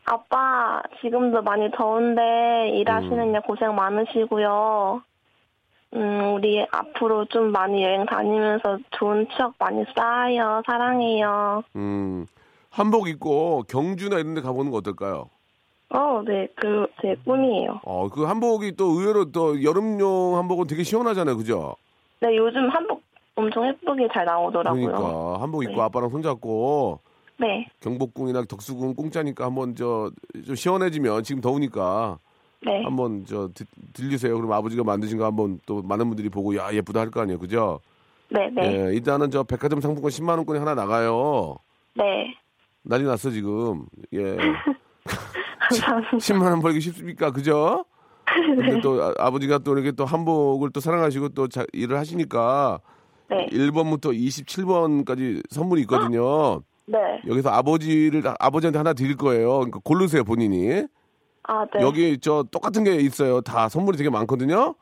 아빠 0.06 0.82
지금도 1.02 1.42
많이 1.42 1.70
더운데 1.72 2.22
일하시느냐 2.76 3.42
고생 3.42 3.76
많으시고요. 3.76 5.02
음, 5.96 6.34
우리 6.36 6.66
앞으로 6.72 7.26
좀 7.26 7.52
많이 7.52 7.84
여행 7.84 8.06
다니면서 8.06 8.80
좋은 8.92 9.26
추억 9.36 9.54
많이 9.60 9.84
쌓아요. 9.96 10.62
사랑해요. 10.66 11.64
음 11.76 12.26
한복 12.70 13.08
입고 13.08 13.64
경주나 13.70 14.20
이런 14.20 14.34
데 14.34 14.42
가보는 14.42 14.72
거 14.72 14.78
어떨까요? 14.78 15.30
어, 15.90 16.22
네, 16.26 16.48
그 16.56 16.88
제 17.02 17.16
꿈이에요. 17.24 17.80
어, 17.86 18.10
그 18.10 18.24
한복이 18.24 18.76
또 18.76 18.86
의외로 19.00 19.32
또 19.32 19.64
여름용 19.64 20.36
한복은 20.38 20.68
되게 20.68 20.84
시원하잖아요. 20.84 21.38
그죠? 21.38 21.76
네, 22.20 22.36
요즘 22.36 22.68
한복 22.70 23.02
엄청 23.36 23.68
예쁘게 23.68 24.08
잘 24.14 24.26
나오더라고요. 24.26 24.82
그러니까 24.88 25.42
한복 25.42 25.64
입고 25.64 25.76
네. 25.76 25.82
아빠랑 25.82 26.10
손잡고 26.10 27.00
네, 27.38 27.68
경복궁이나 27.82 28.44
덕수궁 28.46 28.96
공짜니까 28.96 29.46
한번 29.46 29.76
저 29.76 30.10
좀 30.46 30.56
시원해지면 30.56 31.24
지금 31.24 31.42
더우니까 31.42 32.18
네, 32.64 32.84
한번 32.84 33.26
저 33.28 33.50
드- 33.54 33.66
들리세요. 33.94 34.36
그럼 34.36 34.52
아버지가 34.52 34.84
만드신 34.84 35.18
거 35.18 35.26
한번 35.26 35.60
또 35.66 35.82
많은 35.84 36.08
분들이 36.08 36.30
보고 36.30 36.56
야 36.56 36.72
예쁘다 36.74 37.00
할 37.02 37.12
거 37.12 37.22
아니에요. 37.22 37.38
그죠? 37.40 37.80
네, 38.30 38.50
네, 38.50 38.88
예, 38.90 38.94
일단은 38.94 39.30
저 39.32 39.44
백화점 39.44 39.82
상품권 39.82 40.10
10만 40.10 40.30
원권이 40.38 40.58
하나 40.60 40.74
나가요. 40.74 41.56
네. 41.96 42.34
난리 42.84 43.04
났어 43.04 43.30
지금. 43.30 43.86
예. 44.14 44.36
감사합니다. 45.70 46.18
10만 46.18 46.42
원 46.44 46.60
벌기 46.62 46.80
쉽습니까? 46.82 47.32
그죠? 47.32 47.86
근데 48.26 48.82
또 48.82 49.02
아- 49.04 49.14
아버지가 49.18 49.60
또 49.60 49.74
이렇게 49.74 49.92
또 49.92 50.06
한복을 50.06 50.72
또 50.72 50.80
사랑하시고 50.80 51.30
또 51.30 51.48
자- 51.48 51.66
일을 51.74 51.98
하시니까 51.98 52.80
네, 53.30 53.48
1번부터 53.52 54.14
27번까지 54.16 55.44
선물이 55.50 55.82
있거든요. 55.82 56.62
네. 56.88 56.98
여기서 57.28 57.50
아버지를 57.50 58.24
아버지한테 58.40 58.78
하나 58.78 58.94
드릴 58.94 59.16
거예요. 59.18 59.50
그러니까 59.60 59.80
고르세요 59.84 60.24
본인이. 60.24 60.84
아, 61.48 61.66
네. 61.74 61.82
여기 61.82 62.18
저 62.20 62.44
똑같은 62.52 62.84
게 62.84 62.96
있어요. 62.96 63.42
다 63.42 63.70
선물이 63.70 63.98
되게 63.98 64.10
많거든요. 64.10 64.76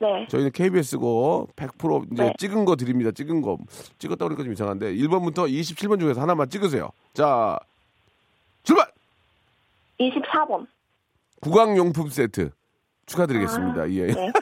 네, 0.00 0.26
저희는 0.28 0.52
KBS고 0.52 1.48
100% 1.56 2.12
이제 2.12 2.24
네. 2.24 2.32
찍은 2.38 2.64
거 2.64 2.74
드립니다. 2.76 3.10
찍은 3.10 3.42
거 3.42 3.58
찍었다 3.98 4.24
그러니까 4.24 4.44
좀 4.44 4.52
이상한데 4.54 4.94
1번부터 4.94 5.46
27번 5.50 6.00
중에서 6.00 6.22
하나만 6.22 6.48
찍으세요. 6.48 6.90
자 7.12 7.58
출발. 8.62 8.86
24번. 9.98 10.66
구강 11.42 11.76
용품 11.76 12.08
세트 12.08 12.50
축하드리겠습니다. 13.06 13.90
예. 13.90 14.06
네. 14.06 14.32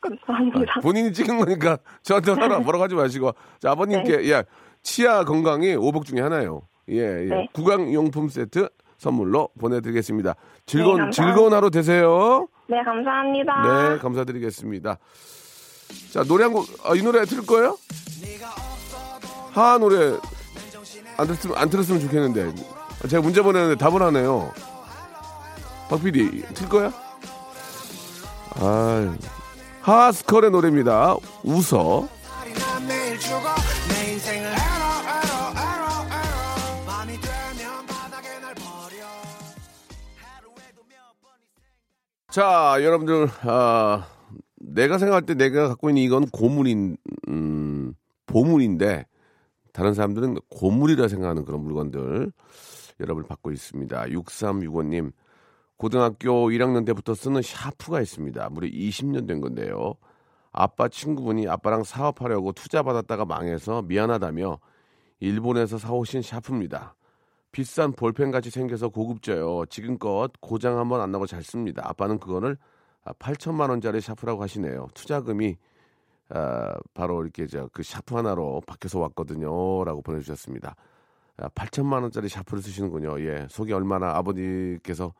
감사합니다. 0.00 0.80
본인이 0.82 1.12
찍은 1.12 1.38
거니까 1.38 1.78
저한테 2.02 2.32
하나 2.32 2.58
뭐라고 2.58 2.84
하지 2.84 2.94
마시고 2.94 3.32
자 3.58 3.70
아버님께 3.70 4.30
예 4.30 4.44
치아 4.82 5.24
건강이 5.24 5.74
오복 5.76 6.04
중에 6.04 6.20
하나예요. 6.20 6.62
예, 6.90 6.96
예. 6.96 7.24
네. 7.24 7.48
구강 7.54 7.92
용품 7.92 8.28
세트 8.28 8.68
선물로 8.98 9.50
보내드리겠습니다. 9.58 10.34
즐거운 10.64 11.04
네. 11.06 11.10
즐거운 11.10 11.52
하루 11.52 11.70
되세요. 11.70 12.48
네, 12.68 12.82
감사합니다. 12.82 13.90
네, 13.92 13.98
감사드리겠습니다. 13.98 14.98
자 16.12 16.24
노래 16.24 16.44
한곡이 16.44 17.02
노래 17.02 17.24
틀 17.24 17.46
거예요? 17.46 17.78
하 19.52 19.78
노래 19.78 20.18
안 21.16 21.26
들었으면 21.26 21.56
안 21.56 21.70
들었으면 21.70 22.00
좋겠는데 22.00 22.52
제가 23.08 23.22
문제 23.22 23.42
보내는데 23.42 23.76
답을 23.76 24.02
하네요. 24.02 24.52
박 25.88 26.02
PD 26.02 26.42
틀 26.54 26.68
거야? 26.68 26.92
아 28.56 29.16
하스컬의 29.82 30.50
노래입니다. 30.50 31.16
웃어. 31.44 32.08
자, 42.36 42.76
여러분들, 42.82 43.28
아, 43.44 44.06
내가 44.56 44.98
생각할 44.98 45.22
때 45.22 45.32
내가 45.32 45.68
갖고 45.68 45.88
있는 45.88 46.02
이건 46.02 46.28
고물인, 46.28 46.98
음, 47.28 47.94
보물인데, 48.26 49.06
다른 49.72 49.94
사람들은 49.94 50.36
고물이라 50.50 51.08
생각하는 51.08 51.46
그런 51.46 51.62
물건들 51.62 52.30
여러분을 53.00 53.26
받고 53.26 53.52
있습니다. 53.52 54.08
6365님, 54.08 55.12
고등학교 55.78 56.50
1학년 56.50 56.84
때부터 56.84 57.14
쓰는 57.14 57.40
샤프가 57.40 58.02
있습니다. 58.02 58.50
무려 58.50 58.68
20년 58.68 59.26
된 59.26 59.40
건데요. 59.40 59.94
아빠 60.52 60.88
친구분이 60.88 61.48
아빠랑 61.48 61.84
사업하려고 61.84 62.52
투자 62.52 62.82
받았다가 62.82 63.24
망해서 63.24 63.80
미안하다며 63.80 64.58
일본에서 65.20 65.78
사오신 65.78 66.20
샤프입니다. 66.20 66.95
비싼 67.56 67.92
볼펜 67.92 68.30
같이 68.30 68.50
생겨서 68.50 68.90
고급져요. 68.90 69.64
지금껏 69.70 70.30
고장 70.42 70.78
한번 70.78 71.00
안 71.00 71.10
나고 71.10 71.24
잘 71.26 71.42
씁니다. 71.42 71.80
아빠는 71.86 72.18
그거를 72.18 72.58
8천만 73.18 73.70
원짜리 73.70 74.02
샤프라고 74.02 74.42
하시네요. 74.42 74.88
투자금이 74.92 75.56
아, 76.28 76.74
바로 76.92 77.22
이렇게 77.22 77.46
저그 77.46 77.82
샤프 77.82 78.14
하나로 78.14 78.60
바뀌어서 78.66 78.98
왔거든요.라고 78.98 80.02
보내주셨습니다. 80.02 80.76
아, 81.38 81.48
8천만 81.48 82.02
원짜리 82.02 82.28
샤프를 82.28 82.62
쓰시는군요. 82.62 83.18
예, 83.22 83.46
속이 83.48 83.72
얼마나 83.72 84.14
아버지께서 84.16 85.14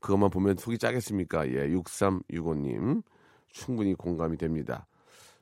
그것만 0.00 0.30
보면 0.30 0.56
속이 0.56 0.78
타겠습니까? 0.78 1.46
예, 1.48 1.68
6365님 1.68 3.02
충분히 3.50 3.92
공감이 3.92 4.38
됩니다. 4.38 4.86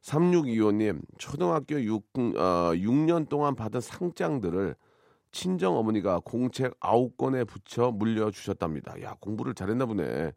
3625님 0.02 1.00
초등학교 1.16 1.80
6, 1.80 2.02
어, 2.36 2.72
6년 2.74 3.28
동안 3.28 3.54
받은 3.54 3.80
상장들을 3.80 4.74
친정 5.32 5.76
어머니가 5.76 6.20
공책 6.24 6.78
9권에 6.80 7.46
붙여 7.46 7.90
물려주셨답니다. 7.92 9.02
야 9.02 9.16
공부를 9.20 9.54
잘했나 9.54 9.86
보네. 9.86 10.32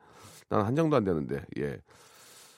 난 0.49 0.65
한 0.65 0.75
장도 0.75 0.95
안 0.95 1.03
되는데 1.03 1.43
예. 1.59 1.79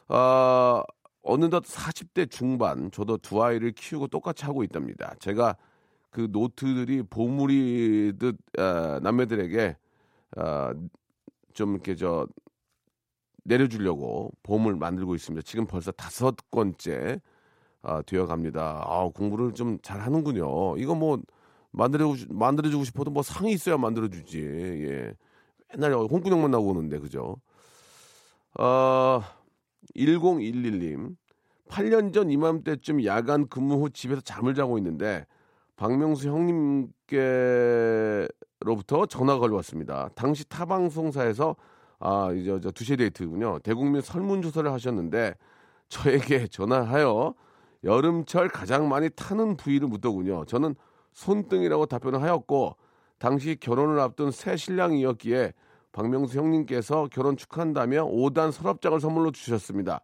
아 0.09 0.83
어느덧 1.23 1.63
40대 1.63 2.29
중반 2.29 2.91
저도 2.91 3.17
두 3.17 3.43
아이를 3.43 3.71
키우고 3.71 4.07
똑같이 4.07 4.45
하고 4.45 4.63
있답니다. 4.63 5.15
제가 5.19 5.55
그 6.11 6.27
노트들이 6.31 7.03
보물이듯 7.03 8.37
아, 8.59 8.99
남매들에게 9.03 9.77
아, 10.37 10.73
좀 11.53 11.73
이렇게 11.73 11.95
저 11.95 12.27
내려주려고 13.43 14.31
보물 14.43 14.75
만들고 14.75 15.15
있습니다. 15.15 15.43
지금 15.45 15.67
벌써 15.67 15.91
다섯 15.91 16.35
권째 16.51 17.19
아, 17.81 18.01
되어 18.03 18.25
갑니다. 18.25 18.83
아, 18.87 19.09
공부를 19.13 19.53
좀 19.53 19.79
잘 19.83 20.01
하는군요. 20.01 20.77
이거 20.77 20.95
뭐 20.95 21.19
만들어 21.75 22.15
만들어주고 22.29 22.85
싶어도 22.85 23.11
뭐 23.11 23.21
상이 23.21 23.51
있어야 23.51 23.77
만들어주지. 23.77 24.39
예. 24.39 25.13
맨날 25.73 25.93
홍군형만 25.93 26.51
나오고 26.51 26.71
오는데 26.71 26.99
그죠? 26.99 27.35
어, 28.57 29.21
1011님. 29.95 31.15
8년 31.67 32.13
전 32.13 32.29
이맘때쯤 32.29 33.03
야간 33.05 33.47
근무 33.47 33.81
후 33.81 33.89
집에서 33.89 34.21
잠을 34.21 34.53
자고 34.53 34.77
있는데 34.77 35.25
박명수 35.75 36.29
형님께로부터 36.29 39.07
전화가 39.07 39.39
걸려왔습니다. 39.39 40.09
당시 40.15 40.47
타 40.47 40.65
방송사에서 40.65 41.55
아 41.99 42.31
이제 42.33 42.59
저 42.61 42.71
두시에 42.71 42.95
데이트군요. 42.95 43.59
대국민 43.59 44.01
설문조사를 44.01 44.71
하셨는데 44.71 45.35
저에게 45.89 46.47
전화하여 46.47 47.33
여름철 47.83 48.49
가장 48.49 48.87
많이 48.87 49.09
타는 49.09 49.57
부위를 49.57 49.87
묻더군요. 49.87 50.45
저는 50.45 50.75
손등이라고 51.15 51.87
답변을 51.87 52.21
하였고 52.21 52.75
당시 53.17 53.55
결혼을 53.59 53.99
앞둔 53.99 54.29
새 54.31 54.55
신랑이었기에 54.55 55.53
박명수 55.91 56.37
형님께서 56.37 57.07
결혼 57.11 57.37
축하한다며 57.37 58.05
5단 58.05 58.51
서랍장을 58.51 58.99
선물로 58.99 59.31
주셨습니다. 59.31 60.01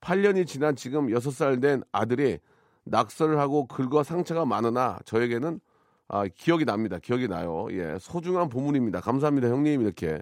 8년이 0.00 0.46
지난 0.46 0.74
지금 0.74 1.08
6살 1.08 1.60
된 1.60 1.82
아들이 1.92 2.38
낙서를 2.84 3.38
하고 3.38 3.66
긁어 3.66 4.02
상처가 4.02 4.44
많으나 4.46 4.98
저에게는 5.04 5.60
아, 6.08 6.26
기억이 6.26 6.64
납니다. 6.64 6.98
기억이 7.02 7.28
나요. 7.28 7.66
예, 7.72 7.98
소중한 8.00 8.48
보물입니다. 8.48 9.00
감사합니다, 9.00 9.48
형님 9.48 9.82
이렇게. 9.82 10.20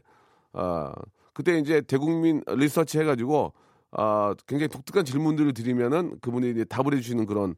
아, 0.53 0.93
그때 1.33 1.59
이제 1.59 1.81
대국민 1.83 2.43
리서치 2.49 2.99
해가지고 3.01 3.53
아, 3.93 4.35
굉장히 4.47 4.69
독특한 4.69 5.05
질문들을 5.05 5.53
드리면은 5.53 6.19
그분이 6.21 6.51
이제 6.51 6.65
답을 6.65 6.95
해주시는 6.95 7.27
그런 7.27 7.51
아, 7.51 7.55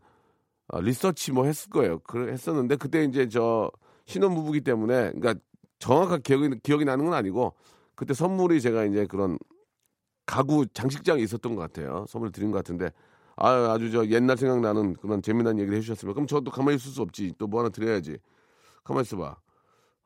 리서치 0.72 1.32
뭐 1.32 1.44
했을 1.44 1.70
거예요. 1.70 1.98
그 2.00 2.28
했었는데 2.30 2.76
그때 2.76 3.04
이제 3.04 3.28
저 3.28 3.70
신혼부부기 4.06 4.62
때문에 4.62 5.12
그러니까 5.12 5.34
정확하게 5.78 6.22
기억이, 6.22 6.60
기억이 6.62 6.84
나는 6.84 7.04
건 7.04 7.14
아니고 7.14 7.54
그때 7.94 8.14
선물이 8.14 8.60
제가 8.60 8.84
이제 8.84 9.06
그런 9.06 9.38
가구 10.26 10.66
장식장이 10.66 11.22
있었던 11.22 11.54
것 11.54 11.62
같아요. 11.62 12.04
선물 12.08 12.32
드린 12.32 12.50
것 12.50 12.58
같은데 12.58 12.90
아, 13.36 13.50
아주 13.72 13.90
저 13.90 14.06
옛날 14.06 14.36
생각나는 14.36 14.94
그런 14.94 15.22
재미난 15.22 15.58
얘기를 15.58 15.76
해주셨습니다. 15.78 16.14
그럼 16.14 16.26
저도 16.26 16.50
가만히 16.50 16.76
있을 16.76 16.90
수 16.90 17.02
없지. 17.02 17.34
또 17.38 17.46
뭐 17.46 17.60
하나 17.60 17.68
드려야지. 17.68 18.18
가만히 18.82 19.02
있어봐. 19.04 19.36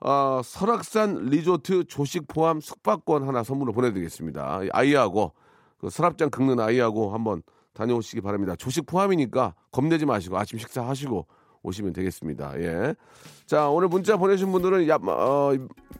아, 0.00 0.40
설악산 0.44 1.26
리조트 1.26 1.84
조식 1.84 2.26
포함 2.26 2.60
숙박권 2.60 3.26
하나 3.26 3.42
선물로 3.42 3.72
보내드리겠습니다. 3.72 4.62
아이하고 4.72 5.32
그 5.78 5.90
서랍장 5.90 6.30
긁는 6.30 6.58
아이하고 6.60 7.12
한번 7.14 7.42
다녀오시기 7.74 8.20
바랍니다. 8.20 8.54
조식 8.56 8.86
포함이니까 8.86 9.54
겁내지 9.70 10.06
마시고 10.06 10.38
아침 10.38 10.58
식사하시고 10.58 11.26
오시면 11.62 11.92
되겠습니다. 11.92 12.58
예. 12.60 12.94
자, 13.46 13.68
오늘 13.68 13.88
문자 13.88 14.16
보내신 14.16 14.50
분들은 14.50 14.88
야, 14.88 14.96
어, 14.96 15.52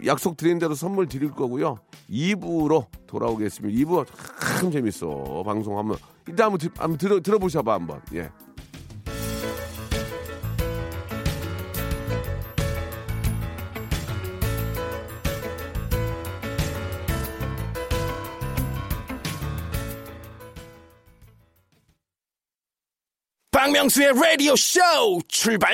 약속 0.06 0.36
드린 0.36 0.58
대로 0.58 0.74
선물 0.74 1.06
드릴 1.06 1.30
거고요. 1.30 1.78
2부로 2.08 2.86
돌아오겠습니다. 3.06 3.78
2부 3.78 4.06
참 4.58 4.70
재밌어. 4.70 5.42
방송하면. 5.44 5.96
일단 6.26 6.46
한번, 6.46 6.58
들, 6.58 6.70
한번 6.78 6.96
들어, 6.98 7.20
들어보셔봐, 7.20 7.74
한번. 7.74 8.00
예. 8.14 8.30
박명수의 23.70 24.12
라디오 24.20 24.56
쇼 24.56 24.80
출발! 25.28 25.70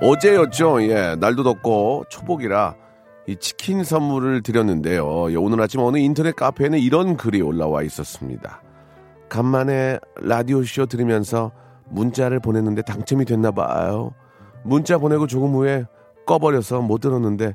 어제였죠. 0.00 0.82
예, 0.82 1.16
날도 1.16 1.42
덥고 1.42 2.04
초복이라 2.08 2.76
이 3.26 3.34
치킨 3.36 3.82
선물을 3.82 4.44
드렸는데요. 4.44 5.32
예, 5.32 5.36
오늘 5.36 5.60
아침 5.60 5.80
어느 5.80 5.98
인터넷 5.98 6.36
카페에는 6.36 6.78
이런 6.78 7.16
글이 7.16 7.42
올라와 7.42 7.82
있었습니다. 7.82 8.62
간만에 9.28 9.98
라디오 10.20 10.62
쇼 10.62 10.86
들으면서 10.86 11.50
문자를 11.90 12.40
보냈는데 12.40 12.82
당첨이 12.82 13.24
됐나 13.24 13.50
봐요. 13.50 14.12
문자 14.64 14.98
보내고 14.98 15.26
조금 15.26 15.54
후에 15.54 15.84
꺼버려서 16.26 16.82
못 16.82 17.00
들었는데 17.00 17.54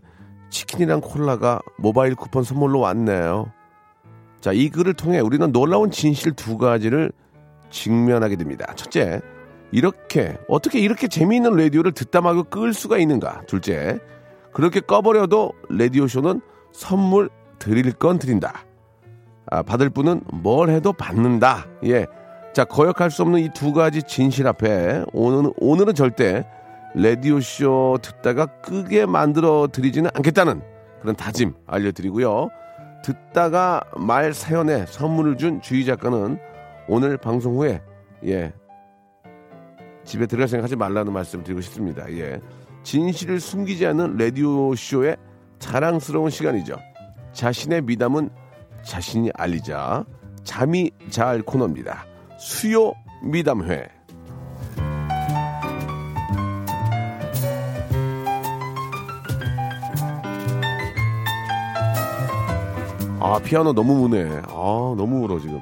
치킨이랑 0.50 1.02
콜라가 1.02 1.60
모바일 1.78 2.15
쿠폰 2.15 2.43
선물로 2.43 2.80
왔네요. 2.80 3.52
자, 4.39 4.52
이 4.52 4.69
글을 4.69 4.93
통해 4.93 5.19
우리는 5.19 5.52
놀라운 5.52 5.89
진실 5.89 6.34
두 6.34 6.58
가지를 6.58 7.12
직면하게 7.69 8.36
됩니다. 8.36 8.72
첫째, 8.76 9.22
이렇게 9.72 10.38
어떻게 10.48 10.80
이렇게 10.80 11.08
재미있는 11.08 11.56
라디오를 11.56 11.91
듣다 11.93 12.22
말고 12.22 12.46
끌 12.46 12.74
수가 12.74 12.98
있는가? 12.98 13.41
둘째, 13.48 14.00
그렇게 14.52 14.80
꺼버려도 14.80 15.54
라디오 15.69 16.08
쇼는 16.08 16.41
선물 16.72 17.30
드릴 17.58 17.91
건 17.93 18.19
드린다. 18.19 18.65
아, 19.50 19.63
받을 19.63 19.89
분은 19.89 20.22
뭘 20.32 20.69
해도 20.69 20.93
받는다. 20.93 21.65
예. 21.86 22.06
자, 22.54 22.63
거역할 22.66 23.10
수 23.10 23.24
없는 23.24 23.39
이 23.39 23.50
두 23.50 23.74
가지 23.74 24.04
진실 24.04 24.48
앞에 24.48 25.06
오늘은, 25.12 25.54
오늘은 25.58 25.96
절대 25.96 26.46
라디오쇼 26.94 27.98
듣다가 28.04 28.46
끄게 28.46 29.08
만들어 29.08 29.68
드리지는 29.72 30.12
않겠다는 30.13 30.62
그런 31.02 31.16
다짐 31.16 31.56
알려드리고요. 31.66 32.50
듣다가 33.04 33.82
말 33.98 34.34
사연에 34.34 34.86
선물을 34.86 35.38
준 35.38 35.62
주희 35.62 35.84
작가는 35.86 36.38
오늘 36.88 37.18
방송 37.18 37.56
후에 37.58 37.82
예 38.26 38.54
집에 40.06 40.28
들어갈 40.28 40.48
생각하지 40.48 40.76
말라는 40.76 41.12
말씀 41.12 41.44
드리고 41.44 41.62
싶습니다. 41.62 42.10
예 42.12 42.39
진실을 42.84 43.39
숨기지 43.39 43.88
않는 43.88 44.18
라디오 44.18 44.76
쇼의 44.76 45.18
자랑스러운 45.58 46.30
시간이죠. 46.30 46.76
자신의 47.34 47.82
미담은 47.82 48.30
자신이 48.84 49.32
알리자 49.34 50.06
자미자 50.43 51.41
코너입니다. 51.42 52.12
수요 52.43 52.93
미담회. 53.21 53.88
아 63.21 63.39
피아노 63.45 63.71
너무 63.71 63.95
우네. 63.96 64.41
아 64.49 64.93
너무 64.97 65.23
울어 65.23 65.39
지금. 65.39 65.62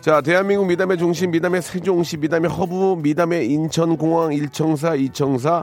자 0.00 0.22
대한민국 0.22 0.64
미담의 0.64 0.96
중심 0.96 1.30
미담의 1.30 1.60
세종시 1.60 2.16
미담의 2.16 2.50
허브 2.52 3.02
미담의 3.02 3.46
인천공항 3.50 4.32
일청사 4.32 4.94
이청사 4.94 5.62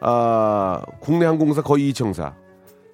아, 0.00 0.82
국내 1.00 1.24
항공사 1.24 1.62
거의 1.62 1.88
이청사. 1.88 2.34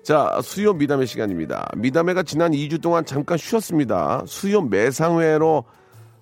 자, 0.05 0.39
수요 0.43 0.75
미담의 0.75 1.09
시간입니다. 1.09 1.71
미담회가 1.77 2.23
지난 2.23 2.53
2주 2.53 2.81
동안 2.81 3.05
잠깐 3.05 3.37
쉬었습니다. 3.37 4.23
수요 4.27 4.63
매상회로 4.63 5.65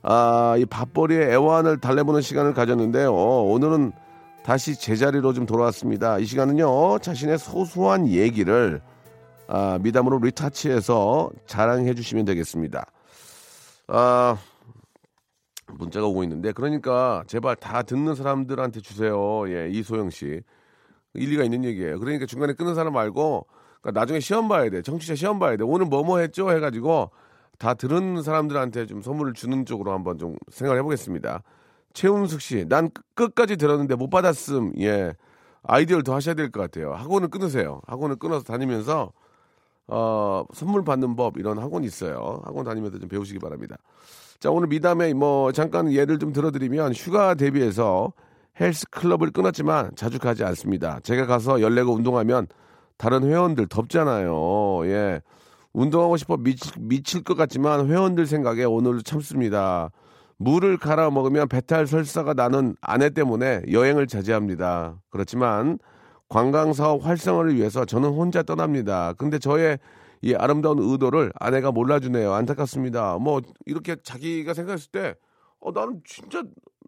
아, 0.03 0.57
이 0.59 0.65
밥벌이의 0.65 1.31
애환을 1.31 1.79
달래보는 1.79 2.21
시간을 2.23 2.55
가졌는데요. 2.55 3.15
오늘은 3.15 3.93
다시 4.43 4.79
제자리로 4.79 5.33
좀 5.33 5.47
돌아왔습니다. 5.47 6.19
이 6.19 6.25
시간은요, 6.25 6.99
자신의 6.99 7.39
소소한 7.39 8.09
얘기를 8.09 8.81
아, 9.47 9.79
미담으로 9.81 10.19
리타치해서 10.19 11.31
자랑해 11.47 11.95
주시면 11.95 12.25
되겠습니다. 12.25 12.87
아, 13.89 14.37
문자가 15.75 16.07
오고 16.07 16.23
있는데, 16.25 16.53
그러니까 16.53 17.23
제발 17.27 17.55
다 17.57 17.83
듣는 17.83 18.15
사람들한테 18.15 18.81
주세요. 18.81 19.49
예, 19.49 19.69
이소영 19.71 20.11
씨. 20.11 20.41
일리가 21.15 21.45
있는 21.45 21.65
얘기예요. 21.65 22.01
그러니까 22.01 22.27
중간에 22.27 22.55
끊는 22.55 22.75
사람 22.75 22.95
말고, 22.95 23.47
그러니까 23.81 24.01
나중에 24.01 24.21
시험 24.21 24.49
봐야 24.49 24.69
돼. 24.71 24.83
청취자 24.83 25.15
시험 25.15 25.39
봐야 25.39 25.57
돼. 25.57 25.65
오늘 25.65 25.87
뭐뭐 25.87 26.19
했죠? 26.19 26.51
해가지고 26.51 27.11
다 27.63 27.75
들은 27.75 28.23
사람들한테 28.23 28.87
좀 28.87 29.03
선물을 29.03 29.35
주는 29.35 29.65
쪽으로 29.65 29.93
한번 29.93 30.19
좀 30.19 30.35
생각을 30.51 30.81
해보겠습니다. 30.81 31.45
최운숙 31.93 32.41
씨, 32.41 32.65
난 32.69 32.91
끝까지 33.15 33.57
들었는데 33.57 33.95
못 33.95 34.11
받았음. 34.11 34.73
예. 34.81 35.15
아이디어를 35.63 36.03
더 36.03 36.13
하셔야 36.17 36.35
될 36.35 36.51
것 36.51 36.61
같아요. 36.61 36.93
학원을 36.93 37.29
끊으세요. 37.29 37.81
학원을 37.87 38.17
끊어서 38.17 38.43
다니면서, 38.43 39.13
어, 39.87 40.45
선물 40.53 40.83
받는 40.83 41.15
법, 41.15 41.39
이런 41.39 41.57
학원이 41.61 41.87
있어요. 41.87 42.41
학원 42.45 42.65
다니면서 42.65 42.99
좀 42.99 43.09
배우시기 43.09 43.39
바랍니다. 43.39 43.77
자, 44.41 44.51
오늘 44.51 44.67
미담에 44.67 45.15
뭐, 45.15 45.53
잠깐 45.53 45.93
예를 45.93 46.19
좀 46.19 46.33
들어드리면, 46.33 46.95
휴가 46.95 47.35
대비해서 47.35 48.13
헬스 48.59 48.87
클럽을 48.91 49.31
끊었지만 49.31 49.93
자주 49.95 50.19
가지 50.19 50.43
않습니다. 50.43 50.99
제가 51.05 51.27
가서 51.27 51.61
열내고 51.61 51.93
운동하면 51.95 52.49
다른 52.97 53.23
회원들 53.23 53.69
덥잖아요. 53.69 54.85
예. 54.87 55.23
운동하고 55.73 56.17
싶어 56.17 56.37
미칠, 56.37 56.73
미칠 56.81 57.23
것 57.25 57.35
같지만 57.35 57.89
회원들 57.89 58.27
생각에 58.27 58.65
오늘 58.65 59.03
참습니다. 59.03 59.91
물을 60.37 60.77
갈아 60.77 61.11
먹으면 61.11 61.49
배탈 61.49 61.87
설사가 61.87 62.35
나는 62.35 62.75
아내 62.81 63.11
때문에 63.11 63.63
여행을 63.71 64.07
자제합니다. 64.07 65.01
그렇지만 65.11 65.79
관광 66.29 66.73
사업 66.73 67.07
활성화를 67.07 67.55
위해서 67.57 67.85
저는 67.85 68.11
혼자 68.11 68.43
떠납니다. 68.43 69.13
근데 69.15 69.39
저의 69.39 69.79
이 70.21 70.35
아름다운 70.35 70.79
의도를 70.79 71.33
아내가 71.39 71.73
몰라주네요. 71.73 72.33
안타깝습니다. 72.33 73.19
뭐 73.19 73.41
이렇게 73.67 73.97
자기가 74.03 74.55
생각했을 74.55 74.91
때, 74.91 75.15
어 75.61 75.73
나는 75.73 76.01
진짜 76.05 76.43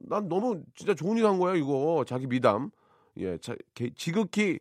난 0.08 0.28
너무 0.28 0.62
진짜 0.74 0.94
좋은 0.94 1.16
일 1.16 1.24
한 1.26 1.38
거야 1.38 1.54
이거 1.54 2.04
자기 2.06 2.26
미담. 2.26 2.70
예, 3.18 3.38
자, 3.38 3.54
지극히 3.96 4.58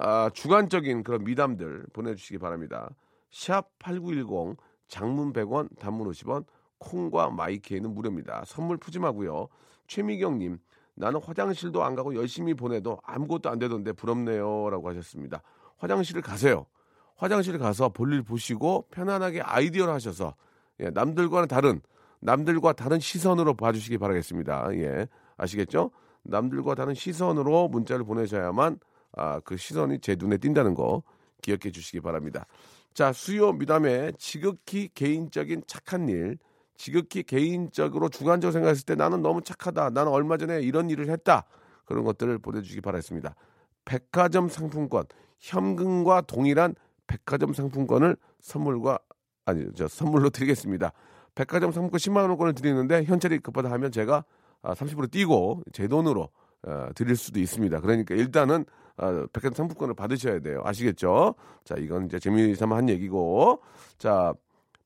아, 0.00 0.30
주관적인 0.32 1.04
그런 1.04 1.24
미담들 1.24 1.86
보내주시기 1.92 2.38
바랍니다. 2.38 2.90
샵 3.32 3.70
8910 3.78 4.56
장문 4.86 5.32
100원 5.32 5.76
단문 5.78 6.08
50원 6.10 6.44
콩과 6.78 7.30
마이케이는 7.30 7.94
무료입니다. 7.94 8.44
선물 8.46 8.76
푸짐하고요. 8.76 9.48
최미경 9.86 10.38
님 10.38 10.58
나는 10.94 11.20
화장실도 11.22 11.82
안 11.82 11.94
가고 11.94 12.14
열심히 12.14 12.54
보내도 12.54 12.98
아무것도 13.02 13.48
안 13.48 13.58
되던데 13.58 13.92
부럽네요 13.92 14.68
라고 14.70 14.88
하셨습니다. 14.90 15.42
화장실을 15.78 16.22
가세요. 16.22 16.66
화장실 17.16 17.58
가서 17.58 17.88
볼일 17.88 18.22
보시고 18.22 18.88
편안하게 18.90 19.40
아이디어를 19.40 19.92
하셔서 19.92 20.34
예, 20.80 20.90
남들과는 20.90 21.48
다른 21.48 21.80
남들과 22.20 22.72
다른 22.72 23.00
시선으로 23.00 23.54
봐주시기 23.54 23.98
바라겠습니다. 23.98 24.74
예, 24.74 25.08
아시겠죠? 25.36 25.90
남들과 26.24 26.74
다른 26.74 26.94
시선으로 26.94 27.68
문자를 27.68 28.04
보내셔야만 28.04 28.78
아, 29.16 29.40
그 29.40 29.56
시선이 29.56 30.00
제 30.00 30.16
눈에 30.16 30.38
띈다는 30.38 30.74
거 30.74 31.02
기억해 31.42 31.70
주시기 31.72 32.00
바랍니다. 32.00 32.46
자, 32.94 33.12
수요 33.12 33.52
미담에 33.52 34.12
지극히 34.18 34.88
개인적인 34.94 35.62
착한 35.66 36.08
일, 36.08 36.38
지극히 36.76 37.22
개인적으로 37.22 38.08
주관적으로 38.08 38.52
생각했을 38.52 38.84
때 38.84 38.94
나는 38.94 39.22
너무 39.22 39.40
착하다. 39.42 39.90
나는 39.90 40.12
얼마 40.12 40.36
전에 40.36 40.60
이런 40.60 40.90
일을 40.90 41.08
했다. 41.08 41.44
그런 41.84 42.04
것들을 42.04 42.38
보내주시기 42.38 42.80
바라겠습니다. 42.80 43.34
백화점 43.84 44.48
상품권, 44.48 45.04
현금과 45.38 46.22
동일한 46.22 46.74
백화점 47.06 47.52
상품권을 47.52 48.16
선물과 48.40 48.98
아니 49.44 49.66
저 49.74 49.88
선물로 49.88 50.30
드리겠습니다. 50.30 50.92
백화점 51.34 51.72
상품권 51.72 51.98
10만 51.98 52.28
원권을 52.28 52.54
드리는데 52.54 53.04
현찰이 53.04 53.38
급하다 53.38 53.70
하면 53.70 53.90
제가 53.90 54.24
30% 54.62 55.02
아, 55.02 55.06
띄고 55.06 55.62
제 55.72 55.88
돈으로 55.88 56.28
어, 56.64 56.88
드릴 56.94 57.16
수도 57.16 57.40
있습니다. 57.40 57.80
그러니까 57.80 58.14
일단은 58.14 58.64
어, 58.98 59.26
백화점 59.32 59.54
상품권을 59.54 59.94
받으셔야 59.94 60.40
돼요. 60.40 60.60
아시겠죠? 60.64 61.34
자, 61.64 61.74
이건 61.78 62.06
이제 62.06 62.18
재미삼아 62.18 62.76
한 62.76 62.88
얘기고. 62.88 63.60
자, 63.98 64.32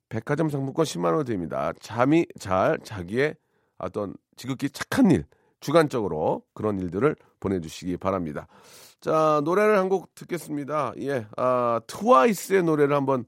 백화점 0.09 0.49
상품권 0.49 0.85
10만 0.85 1.15
원 1.15 1.25
드립니다. 1.25 1.73
잠이 1.81 2.27
잘 2.39 2.79
자기의 2.85 3.35
어떤 3.79 4.15
지극히 4.37 4.71
착한 4.71 5.11
일, 5.11 5.25
주관적으로 5.61 6.43
그런 6.55 6.79
일들을 6.79 7.17
보내주시기 7.41 7.97
바랍니다. 7.97 8.47
자, 9.01 9.41
노래를 9.45 9.77
한 9.79 9.89
곡 9.89 10.15
듣겠습니다. 10.15 10.93
예, 11.01 11.27
아, 11.37 11.81
트와이스의 11.87 12.63
노래를 12.63 12.95
한번 12.97 13.25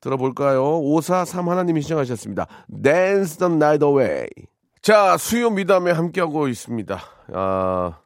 들어볼까요? 0.00 0.78
543 0.80 1.48
하나님이 1.48 1.82
시청하셨습니다. 1.82 2.46
Dance 2.82 3.38
the 3.38 3.52
Night 3.54 3.84
Away. 3.84 4.28
자, 4.82 5.16
수요 5.18 5.50
미담에 5.50 5.90
함께하고 5.90 6.48
있습니다. 6.48 6.98
아, 7.34 7.98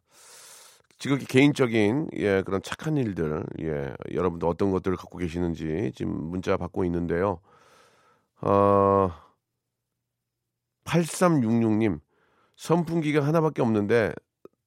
지극히 1.05 1.27
개인적인 1.27 2.09
예 2.17 2.41
그런 2.47 2.63
착한 2.63 2.97
일들 2.97 3.45
예 3.61 3.93
여러분도 4.15 4.49
어떤 4.49 4.71
것들을 4.71 4.97
갖고 4.97 5.19
계시는지 5.19 5.93
지금 5.95 6.15
문자 6.31 6.57
받고 6.57 6.83
있는데요. 6.87 7.41
어 8.41 9.13
8366님 10.85 12.01
선풍기가 12.57 13.21
하나밖에 13.21 13.61
없는데 13.61 14.15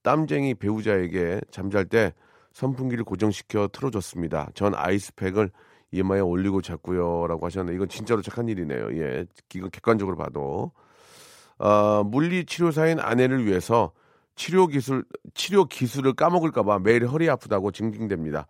땀쟁이 0.04 0.54
배우자에게 0.54 1.42
잠잘 1.50 1.86
때 1.86 2.14
선풍기를 2.54 3.04
고정시켜 3.04 3.70
틀어줬습니다. 3.70 4.52
전 4.54 4.76
아이스팩을 4.76 5.50
이마에 5.90 6.20
올리고 6.20 6.62
잤고요라고 6.62 7.48
하셨는데 7.48 7.76
이건 7.76 7.90
진짜로 7.90 8.22
착한 8.22 8.48
일이네요. 8.48 8.96
예, 9.02 9.26
이건 9.56 9.72
객관적으로 9.72 10.16
봐도 10.16 10.72
어, 11.58 12.04
물리치료사인 12.04 13.00
아내를 13.00 13.44
위해서 13.44 13.92
치료 14.38 14.68
기술 14.68 15.04
치료 15.34 15.66
기술을 15.66 16.14
까먹을까봐 16.14 16.80
매일 16.80 17.08
허리 17.08 17.30
아프다고 17.30 17.72
징징댑니다. 17.72 18.46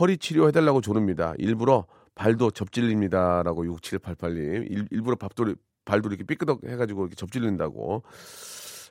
허리 0.00 0.16
치료 0.16 0.48
해달라고 0.48 0.80
조릅니다. 0.80 1.34
일부러 1.38 1.86
발도 2.14 2.52
접질립니다라고 2.52 3.64
6788님 3.64 4.70
일, 4.70 4.88
일부러 4.90 5.16
밥도 5.16 5.54
발도 5.84 6.08
이렇게 6.08 6.24
삐끄덕 6.24 6.64
해가지고 6.64 7.02
이렇게 7.02 7.16
접질린다고. 7.16 8.04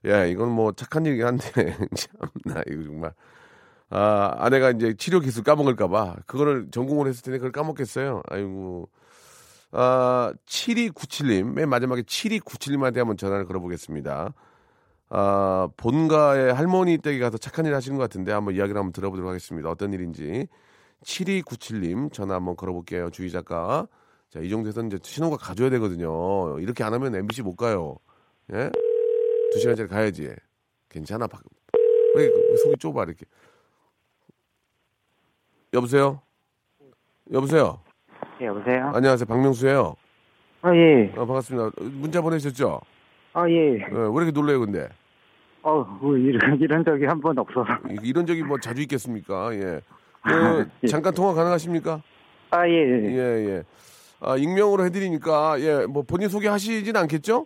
야 0.06 0.26
이건 0.26 0.52
뭐 0.52 0.74
착한 0.74 1.06
일이긴 1.06 1.26
한데 1.26 1.48
참나 1.96 2.62
이거 2.70 2.84
정말 2.84 3.14
아 3.90 4.36
아내가 4.38 4.72
이제 4.72 4.94
치료 4.98 5.22
기술 5.22 5.44
까먹을까봐 5.46 6.18
그거를 6.28 6.68
전공을 6.72 7.08
했을 7.08 7.24
텐데 7.24 7.38
그걸 7.38 7.52
까먹겠어요. 7.54 8.22
아이고. 8.28 8.90
아 9.72 10.34
7297님 10.46 11.54
맨 11.54 11.70
마지막에 11.70 12.02
7297님한테 12.04 12.98
한번 12.98 13.16
전화를 13.16 13.46
걸어보겠습니다. 13.46 14.34
아, 15.16 15.70
본가의 15.78 16.56
할머니 16.56 16.98
댁에 16.98 17.20
가서 17.20 17.38
착한 17.38 17.68
일 17.68 17.76
하시는 17.76 17.96
것 17.98 18.04
같은데 18.04 18.32
한번 18.32 18.56
이야기를 18.56 18.80
한번 18.80 18.94
들어보도록 18.94 19.30
하겠습니다. 19.30 19.70
어떤 19.70 19.94
일인지. 19.94 20.48
7297님 21.04 22.12
전화 22.12 22.34
한번 22.34 22.56
걸어볼게요. 22.56 23.12
주희 23.12 23.30
작가. 23.30 23.88
자, 24.32 24.40
이 24.40 24.50
정도에서 24.50 24.82
이제 24.82 24.98
신호가 25.04 25.38
가줘야 25.38 25.70
되거든요. 25.70 26.58
이렇게 26.60 26.84
안 26.84 26.96
하면 26.96 27.14
MBC 27.14 27.44
못 27.44 27.56
가요. 27.56 27.98
예? 28.54 28.72
두 29.52 29.60
시간짜리 29.60 29.88
가야지. 29.88 30.34
괜찮아. 30.90 31.28
왜 32.16 32.32
속이 32.64 32.78
좁아, 32.80 33.04
이렇게. 33.04 33.28
여보세요? 35.76 36.22
여보세요? 37.32 37.82
예, 38.42 38.48
여보세요? 38.48 38.92
안녕하세요. 38.96 39.28
박명수예요 39.28 39.96
아, 40.64 40.76
예. 40.76 41.12
어, 41.16 41.26
반갑습니다. 41.28 41.70
문자 42.00 42.20
보내셨죠? 42.20 42.82
아, 43.34 43.48
예. 43.48 43.74
예, 43.76 43.86
왜 43.92 44.16
이렇게 44.16 44.32
놀래요, 44.32 44.60
근데? 44.60 44.90
어, 45.64 45.84
뭐 46.02 46.18
이런, 46.18 46.60
이런 46.60 46.84
적이 46.84 47.06
한 47.06 47.22
번 47.22 47.38
없어서. 47.38 47.68
이런 48.04 48.26
적이 48.26 48.44
뭐 48.44 48.60
자주 48.60 48.82
있겠습니까? 48.82 49.54
예. 49.56 49.82
그, 50.24 50.70
예. 50.84 50.88
잠깐 50.88 51.14
통화 51.14 51.34
가능하십니까? 51.34 52.02
아, 52.52 52.68
예. 52.68 52.74
예, 52.74 53.18
예. 53.50 53.64
아, 54.20 54.38
익명으로 54.38 54.86
해드리니까, 54.86 55.60
예, 55.60 55.86
뭐 55.86 56.04
본인 56.04 56.30
소개하시진 56.30 56.96
않겠죠? 56.96 57.46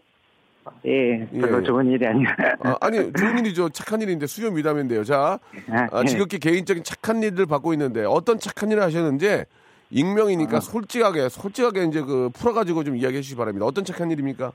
예, 0.86 1.26
별로 1.32 1.60
예. 1.60 1.64
좋은 1.64 1.88
일이 1.88 2.06
아니라. 2.06 2.36
아, 2.62 2.76
아니, 2.82 2.98
좋은 3.14 3.40
일이죠. 3.40 3.70
착한 3.70 4.02
일인데, 4.02 4.28
수요 4.28 4.52
미담인데요. 4.52 5.04
자, 5.04 5.40
아, 5.70 5.88
아, 5.92 6.02
예. 6.02 6.06
지극히 6.06 6.40
개인적인 6.40 6.84
착한 6.84 7.24
일을 7.24 7.46
받고 7.46 7.74
있는데, 7.74 8.04
어떤 8.04 8.38
착한 8.40 8.70
일을 8.72 8.84
하셨는지, 8.84 9.46
익명이니까 9.90 10.60
솔직하게, 10.60 11.30
솔직하게 11.30 11.86
이제 11.86 12.02
그 12.02 12.30
풀어가지고 12.34 12.84
좀 12.84 12.98
이야기해 12.98 13.22
주시기 13.22 13.38
바랍니다. 13.38 13.66
어떤 13.66 13.86
착한 13.86 14.12
일입니까? 14.12 14.52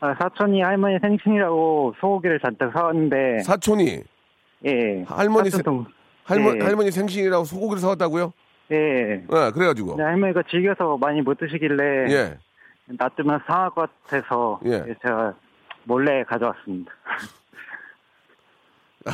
아, 0.00 0.14
사촌이 0.14 0.60
할머니 0.62 0.98
생신이라고 1.00 1.94
소고기를 2.00 2.40
잔뜩 2.40 2.70
사왔는데. 2.72 3.40
사촌이, 3.40 4.02
예. 4.66 5.02
할머니 5.06 5.50
사촌 5.50 5.64
동, 5.64 5.86
할머, 6.24 6.54
네. 6.54 6.64
할머니 6.64 6.90
생신이라고 6.90 7.44
소고기를 7.44 7.80
사왔다고요? 7.80 8.32
예. 8.72 8.76
네, 8.76 9.24
그래가지고. 9.54 9.90
근데 9.90 10.02
할머니가 10.02 10.42
즐겨서 10.50 10.96
많이 10.98 11.22
못 11.22 11.38
드시길래 11.38 12.12
예. 12.12 12.38
놔두면 12.86 13.40
상할 13.46 13.70
것 13.70 13.88
같아서 14.04 14.60
예. 14.66 14.84
제가 15.02 15.34
몰래 15.84 16.22
가져왔습니다. 16.24 16.92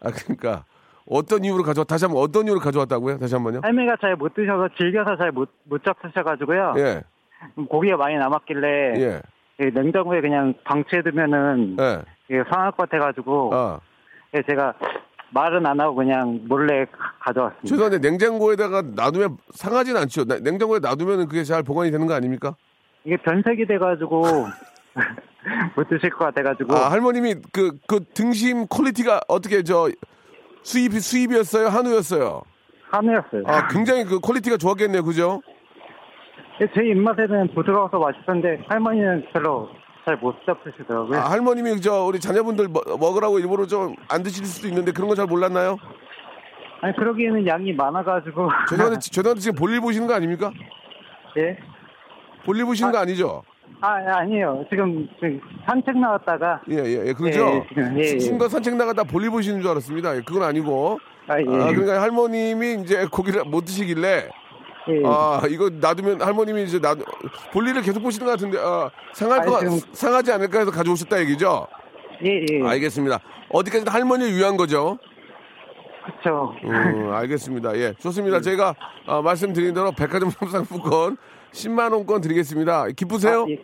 아, 0.00 0.10
그러니까 0.10 0.64
어떤 1.08 1.44
이유로 1.44 1.62
가져왔, 1.62 1.86
다시 1.86 2.04
한번 2.04 2.22
어떤 2.22 2.46
이유로 2.46 2.60
가져왔다고요? 2.60 3.18
다시 3.18 3.34
한 3.34 3.44
번요? 3.44 3.60
할머니가 3.62 3.96
잘 4.00 4.16
못 4.16 4.34
드셔서 4.34 4.68
즐겨서 4.76 5.16
잘 5.16 5.32
못 5.32 5.48
못 5.64 5.82
잡수셔가지고요. 5.84 6.74
예, 6.78 7.02
고기가 7.68 7.96
많이 7.96 8.16
남았길래 8.16 8.94
예, 9.00 9.22
예, 9.60 9.70
냉장고에 9.70 10.20
그냥 10.20 10.54
방치해두면은 10.64 11.76
예. 11.80 12.02
예, 12.30 12.42
상할 12.52 12.72
것 12.72 12.88
같아가지고 12.88 13.54
아, 13.54 13.80
예, 14.34 14.42
제가 14.48 14.74
말은 15.30 15.66
안 15.66 15.80
하고 15.80 15.94
그냥 15.94 16.40
몰래 16.46 16.84
가- 16.86 17.12
가져왔습니다. 17.20 17.66
죄송한데 17.68 17.98
냉장고에다가 17.98 18.82
놔두면 18.82 19.38
상하진 19.54 19.96
않죠? 19.96 20.24
나- 20.24 20.38
냉장고에 20.38 20.78
놔두면 20.80 21.28
그게 21.28 21.42
잘 21.44 21.62
보관이 21.62 21.90
되는 21.90 22.06
거 22.06 22.14
아닙니까? 22.14 22.54
이게 23.04 23.16
변색이 23.18 23.66
돼가지고 23.66 24.22
못 25.76 25.88
드실 25.88 26.10
것 26.10 26.26
같아가지고 26.26 26.74
아, 26.74 26.90
할머님이 26.90 27.36
그, 27.52 27.72
그 27.86 28.00
등심 28.14 28.66
quality가 28.66 29.20
어떻게 29.28 29.62
저 29.62 29.88
수입, 30.62 30.92
수입이었어요? 30.92 31.68
한우였어요? 31.68 32.42
한우였어요. 32.90 33.42
아, 33.46 33.68
굉장히 33.68 34.04
그 34.04 34.20
quality가 34.20 34.56
좋았겠네요. 34.58 35.02
그죠? 35.04 35.40
예, 36.60 36.66
제 36.74 36.82
입맛에는 36.86 37.48
부드러워서 37.54 37.98
맛있었는데 37.98 38.64
할머니는 38.68 39.26
별로 39.32 39.68
잘 40.04 40.16
못 40.20 40.36
잡수시더라고요. 40.46 41.18
아, 41.18 41.30
할머님이 41.30 41.80
저 41.80 42.04
우리 42.04 42.20
자녀분들 42.20 42.68
먹- 42.68 42.84
먹으라고 42.98 43.38
일부러 43.40 43.66
좀 43.66 43.96
안 44.08 44.22
드실 44.22 44.46
수도 44.46 44.68
있는데 44.68 44.92
그런 44.92 45.08
거 45.08 45.14
잘 45.16 45.26
몰랐나요? 45.26 45.76
아니 46.80 46.94
그러기에는 46.96 47.46
양이 47.46 47.72
많아가지고 47.72 48.48
죄송한데, 48.70 48.98
죄송한데 49.10 49.40
지금 49.40 49.56
볼일 49.58 49.80
보시는 49.80 50.06
거 50.06 50.14
아닙니까? 50.14 50.50
예? 51.38 51.58
볼일 52.44 52.64
보시는 52.66 52.92
거 52.92 52.98
아니죠? 52.98 53.42
아 53.80 54.00
예, 54.00 54.06
아니에요. 54.06 54.64
지금, 54.70 55.06
지금 55.16 55.40
산책 55.66 55.98
나왔다가 55.98 56.62
예, 56.70 56.76
예, 56.76 57.08
예, 57.08 57.12
그러죠? 57.12 57.40
예, 57.46 57.66
지금, 57.68 57.98
예, 57.98 58.00
예. 58.14 58.18
순간 58.20 58.48
산책 58.48 58.76
나가다 58.76 59.02
볼일 59.04 59.30
보시는 59.30 59.60
줄 59.60 59.70
알았습니다. 59.72 60.16
예, 60.16 60.20
그건 60.24 60.44
아니고. 60.44 60.98
아, 61.26 61.38
예. 61.40 61.44
아, 61.44 61.66
그러니까 61.72 62.00
할머님이 62.00 62.74
이제 62.82 63.04
고기를 63.10 63.42
못 63.44 63.64
드시길래 63.64 64.28
예. 64.88 65.02
아, 65.04 65.42
이거 65.48 65.68
놔두면 65.68 66.22
할머님이 66.22 66.64
이제 66.64 66.78
놔 66.78 66.94
볼일을 67.52 67.82
계속 67.82 68.00
보시는 68.02 68.24
것 68.26 68.32
같은데 68.32 68.58
아, 68.60 68.90
상할 69.14 69.40
아니, 69.40 69.50
거 69.50 69.58
지금- 69.60 69.80
상하지 69.92 70.32
않을까 70.32 70.60
해서 70.60 70.70
가져오셨다 70.70 71.20
얘기죠? 71.20 71.66
예, 72.24 72.44
예. 72.50 72.68
알겠습니다. 72.68 73.20
어디까지나 73.50 73.92
할머니를 73.92 74.36
위한 74.36 74.56
거죠? 74.56 74.98
그쵸. 76.04 76.54
음, 76.64 77.12
알겠습니다. 77.12 77.76
예, 77.78 77.92
좋습니다. 77.98 78.40
제가 78.40 78.74
아, 79.06 79.20
말씀드린 79.22 79.74
대로 79.74 79.90
백화점 79.92 80.30
상품권 80.30 81.16
10만 81.52 81.92
원권 81.92 82.20
드리겠습니다. 82.20 82.86
기쁘세요? 82.96 83.42
아, 83.42 83.46
예. 83.50 83.58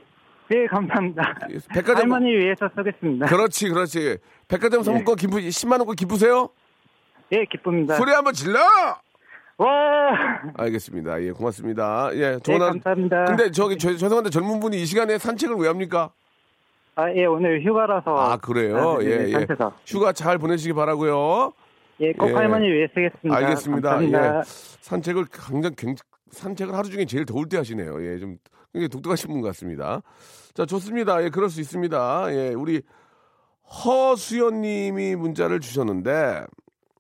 예, 0.55 0.67
감사합니다. 0.67 1.23
예, 1.51 1.59
백화점- 1.73 2.13
할머니 2.13 2.37
위해서 2.37 2.69
쓰겠습니다. 2.77 3.27
그렇지, 3.27 3.69
그렇지. 3.69 4.19
백화점 4.49 4.83
상품권 4.83 5.15
기쁘 5.17 5.37
10만 5.39 5.79
원권 5.79 5.95
기쁘세요? 5.95 6.49
예, 7.31 7.45
기쁩니다. 7.45 7.95
소리 7.95 8.11
한번 8.13 8.35
질러! 8.35 8.59
와! 9.63 10.41
알겠습니다. 10.57 11.23
예, 11.23 11.31
고맙습니다. 11.33 12.11
예, 12.15 12.33
네, 12.33 12.39
좋은 12.41 12.61
한- 12.61 12.71
감사합니다. 12.81 13.25
근데 13.27 13.51
저기 13.51 13.79
죄- 13.79 13.97
죄송한데 13.97 14.31
젊은 14.31 14.61
분이 14.61 14.81
이 14.81 14.87
시간에 14.87 15.19
산책을 15.19 15.57
왜 15.57 15.69
합니까? 15.69 16.11
아, 16.95 17.11
예, 17.15 17.25
오늘 17.25 17.65
휴가라서. 17.65 18.17
아, 18.17 18.37
그래요? 18.37 18.77
아, 18.77 18.99
네, 18.99 19.07
예, 19.07 19.33
예. 19.33 19.47
휴가 19.87 20.13
잘 20.13 20.39
보내시기 20.39 20.73
바라고요. 20.75 21.53
예, 22.01 22.13
꼭 22.13 22.29
예. 22.31 22.35
할머니 22.35 22.69
위해 22.71 22.87
쓰겠습니다. 22.89 23.37
알겠습니다. 23.37 23.89
감사합니다. 23.91 24.39
예. 24.39 24.43
산책을 24.45 25.27
굉장히, 25.33 25.77
굉장히 25.77 25.97
산책을 26.31 26.75
하루 26.75 26.89
중에 26.91 27.05
제일 27.05 27.25
더울 27.25 27.49
때 27.49 27.57
하시네요. 27.59 28.03
예, 28.05 28.19
좀 28.19 28.37
굉장히 28.73 28.89
독특하신 28.89 29.31
분 29.31 29.43
같습니다. 29.43 30.03
자, 30.55 30.67
좋습니다. 30.67 31.23
예, 31.25 31.31
그럴 31.31 31.49
수 31.49 31.61
있습니다. 31.61 32.27
예, 32.31 32.49
우리 32.55 32.83
허수연님이 33.85 35.17
문자를 35.17 35.61
주셨는데 35.61 36.45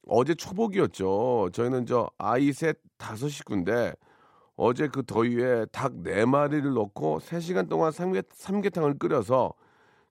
어제 0.06 0.34
초복이었죠. 0.34 1.50
저희는 1.52 1.86
저 1.86 2.10
아이 2.18 2.52
셋 2.52 2.78
다섯 2.98 3.28
식구인데 3.28 3.94
어제 4.56 4.88
그 4.88 5.04
더위에 5.04 5.66
닭 5.72 6.02
네 6.02 6.24
마리를 6.24 6.72
넣고 6.74 7.20
세 7.20 7.40
시간 7.40 7.68
동안 7.68 7.92
삼계, 7.92 8.22
삼계탕을 8.32 8.98
끓여서 8.98 9.54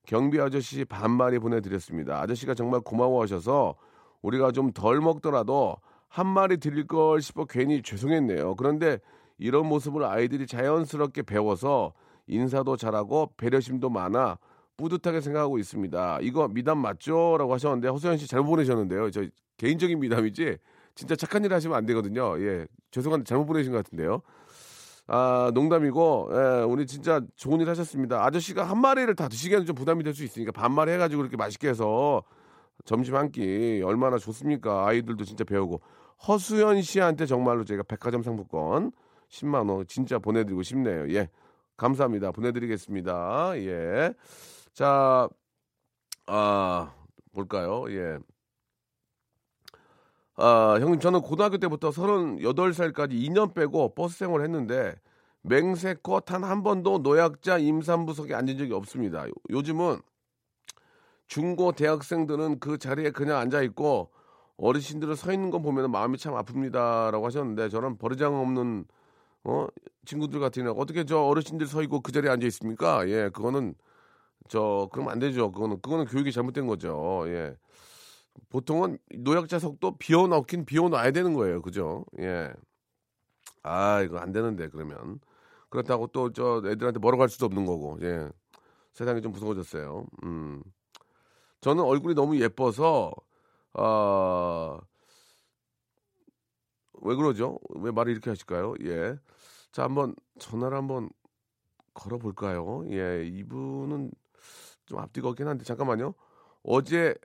경비 0.06 0.39
아저씨 0.39 0.86
반 0.86 1.12
마리 1.12 1.39
보내드렸습니다. 1.39 2.21
아저씨가 2.21 2.54
정말 2.56 2.82
고마워하셔서 2.82 3.75
우리가 4.21 4.51
좀 4.51 4.71
덜 4.73 4.99
먹더라도 5.01 5.77
한 6.08 6.27
마리 6.27 6.58
드릴 6.58 6.88
걸 6.88 7.21
싶어 7.21 7.45
괜히 7.45 7.82
죄송했네요. 7.82 8.56
그런데 8.56 8.99
이런 9.38 9.67
모습을 9.67 10.04
아이들이 10.04 10.47
자연스럽게 10.47 11.23
배워서 11.23 11.93
인사도 12.27 12.77
잘하고 12.77 13.34
배려심도 13.38 13.89
많아 13.89 14.38
뿌듯하게 14.77 15.21
생각하고 15.21 15.58
있습니다. 15.60 16.19
이거 16.21 16.47
미담 16.47 16.80
맞죠? 16.80 17.38
라고 17.38 17.54
하셨는데 17.54 17.88
허수연 17.89 18.17
씨 18.17 18.27
잘못 18.27 18.47
보내셨는데요. 18.51 19.12
저 19.12 19.23
개인적인 19.62 20.00
미담이지 20.00 20.58
진짜 20.95 21.15
착한 21.15 21.45
일 21.45 21.54
하시면 21.54 21.78
안 21.78 21.86
되거든요. 21.86 22.39
예. 22.43 22.65
죄송한데 22.89 23.26
잘못 23.26 23.45
보내신 23.45 23.71
것 23.71 23.78
같은데요. 23.84 24.21
아, 25.08 25.52
농담이고, 25.54 26.30
예, 26.34 26.63
우리 26.63 26.88
진짜 26.88 27.21
좋은 27.36 27.60
일 27.62 27.69
하셨습니다. 27.69 28.26
아저씨가 28.26 28.63
한 28.63 28.80
마리를 28.80 29.13
다 29.15 29.28
드시기에는 29.28 29.65
좀 29.67 29.76
부담이 29.76 30.04
될 30.04 30.13
수 30.15 30.24
있으니까 30.24 30.52
반마리 30.52 30.91
해가지고 30.91 31.21
이렇게 31.21 31.38
맛있게 31.38 31.69
해서 31.69 32.24
점심 32.86 33.15
한 33.15 33.32
끼 33.32 33.82
얼마나 33.86 34.17
좋습니까? 34.17 34.88
아이들도 34.88 35.24
진짜 35.26 35.43
배우고. 35.43 35.80
허수연 36.28 36.82
씨한테 36.82 37.26
정말로 37.28 37.63
제가 37.65 37.84
백화점 37.84 38.24
상품권 38.24 38.91
10만원 39.30 39.88
진짜 39.88 40.17
보내드리고 40.17 40.63
싶네요. 40.63 41.12
예. 41.13 41.30
감사합니다. 41.78 42.32
보내드리겠습니다. 42.32 43.54
예. 43.58 44.13
자, 44.74 45.28
아, 46.28 46.93
볼까요? 47.34 47.86
예. 47.89 48.17
아, 50.43 50.77
형님, 50.80 50.99
저는 50.99 51.21
고등학교 51.21 51.58
때부터 51.60 51.91
38살까지 51.91 53.12
2년 53.12 53.54
빼고 53.54 53.93
버스 53.93 54.17
생활을 54.17 54.43
했는데, 54.45 54.95
맹세껏 55.43 56.25
단 56.25 56.43
한 56.43 56.63
번도 56.63 56.99
노약자 56.99 57.58
임산부석에 57.60 58.34
앉은 58.34 58.58
적이 58.58 58.73
없습니다. 58.73 59.27
요- 59.27 59.32
요즘은 59.51 59.99
중고 61.27 61.71
대학생들은 61.73 62.60
그 62.60 62.77
자리에 62.77 63.12
그냥 63.12 63.38
앉아 63.38 63.62
있고, 63.63 64.10
어르신들은 64.58 65.15
서 65.15 65.32
있는 65.32 65.49
거 65.51 65.60
보면 65.60 65.91
마음이 65.91 66.17
참 66.17 66.34
아픕니다라고 66.34 67.23
하셨는데, 67.23 67.69
저는 67.69 67.97
버르장 67.97 68.36
없는, 68.39 68.86
어, 69.45 69.67
친구들 70.06 70.39
같은 70.39 70.63
경우, 70.65 70.80
어떻게 70.82 71.06
저 71.06 71.19
어르신들 71.21 71.67
서 71.67 71.84
있고 71.84 72.01
그 72.01 72.12
자리에 72.12 72.30
앉아 72.32 72.47
있습니까? 72.47 73.08
예, 73.10 73.30
그거는, 73.34 73.75
저, 74.49 74.89
그러면 74.93 75.13
안 75.13 75.19
되죠. 75.19 75.51
그거는, 75.51 75.82
그거는 75.82 76.06
교육이 76.06 76.32
잘못된 76.34 76.67
거죠. 76.67 77.23
예. 77.27 77.56
보통은 78.49 78.97
노약자 79.19 79.59
석도 79.59 79.97
비워놓긴 79.97 80.65
비워놔야 80.65 81.11
되는 81.11 81.33
거예요. 81.33 81.61
그죠? 81.61 82.05
예. 82.19 82.51
아, 83.63 84.01
이거 84.01 84.17
안 84.19 84.31
되는데, 84.31 84.69
그러면. 84.69 85.19
그렇다고 85.69 86.07
또 86.07 86.31
저 86.33 86.61
애들한테 86.65 86.99
할 87.21 87.29
수도 87.29 87.45
없는 87.45 87.65
거고, 87.65 87.97
예. 88.01 88.29
세상이 88.93 89.21
좀 89.21 89.31
무서워졌어요. 89.31 90.05
음. 90.23 90.61
저는 91.61 91.83
얼굴이 91.83 92.15
너무 92.15 92.39
예뻐서, 92.39 93.11
아, 93.73 94.79
왜 97.01 97.15
그러죠? 97.15 97.59
왜 97.75 97.91
말을 97.91 98.11
이렇게 98.11 98.29
하실까요? 98.29 98.75
예. 98.86 99.17
자, 99.71 99.84
한번 99.84 100.15
전화를 100.39 100.77
한번 100.77 101.09
걸어볼까요? 101.93 102.84
예. 102.91 103.25
이분은 103.27 104.11
좀 104.86 104.99
앞뒤가 104.99 105.29
없긴 105.29 105.47
한데, 105.47 105.63
잠깐만요. 105.63 106.13
어제 106.63 107.15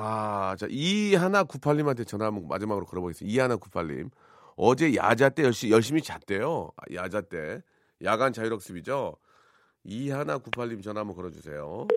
아, 0.00 0.54
자, 0.56 0.66
이하나 0.70 1.42
98님한테 1.42 2.06
전화 2.06 2.26
한번 2.26 2.46
마지막으로 2.46 2.86
걸어보겠습니다. 2.86 3.34
이하나 3.34 3.56
98님. 3.56 4.10
어제 4.56 4.94
야자 4.94 5.30
때 5.30 5.42
열심히, 5.42 5.72
열심히 5.72 6.02
잤대요. 6.02 6.70
아, 6.76 6.82
야자 6.94 7.22
때. 7.22 7.62
야간 8.04 8.32
자율학습이죠. 8.32 9.16
이하나 9.82 10.38
98님 10.38 10.82
전화 10.84 11.00
한번 11.00 11.16
걸어주세요. 11.16 11.88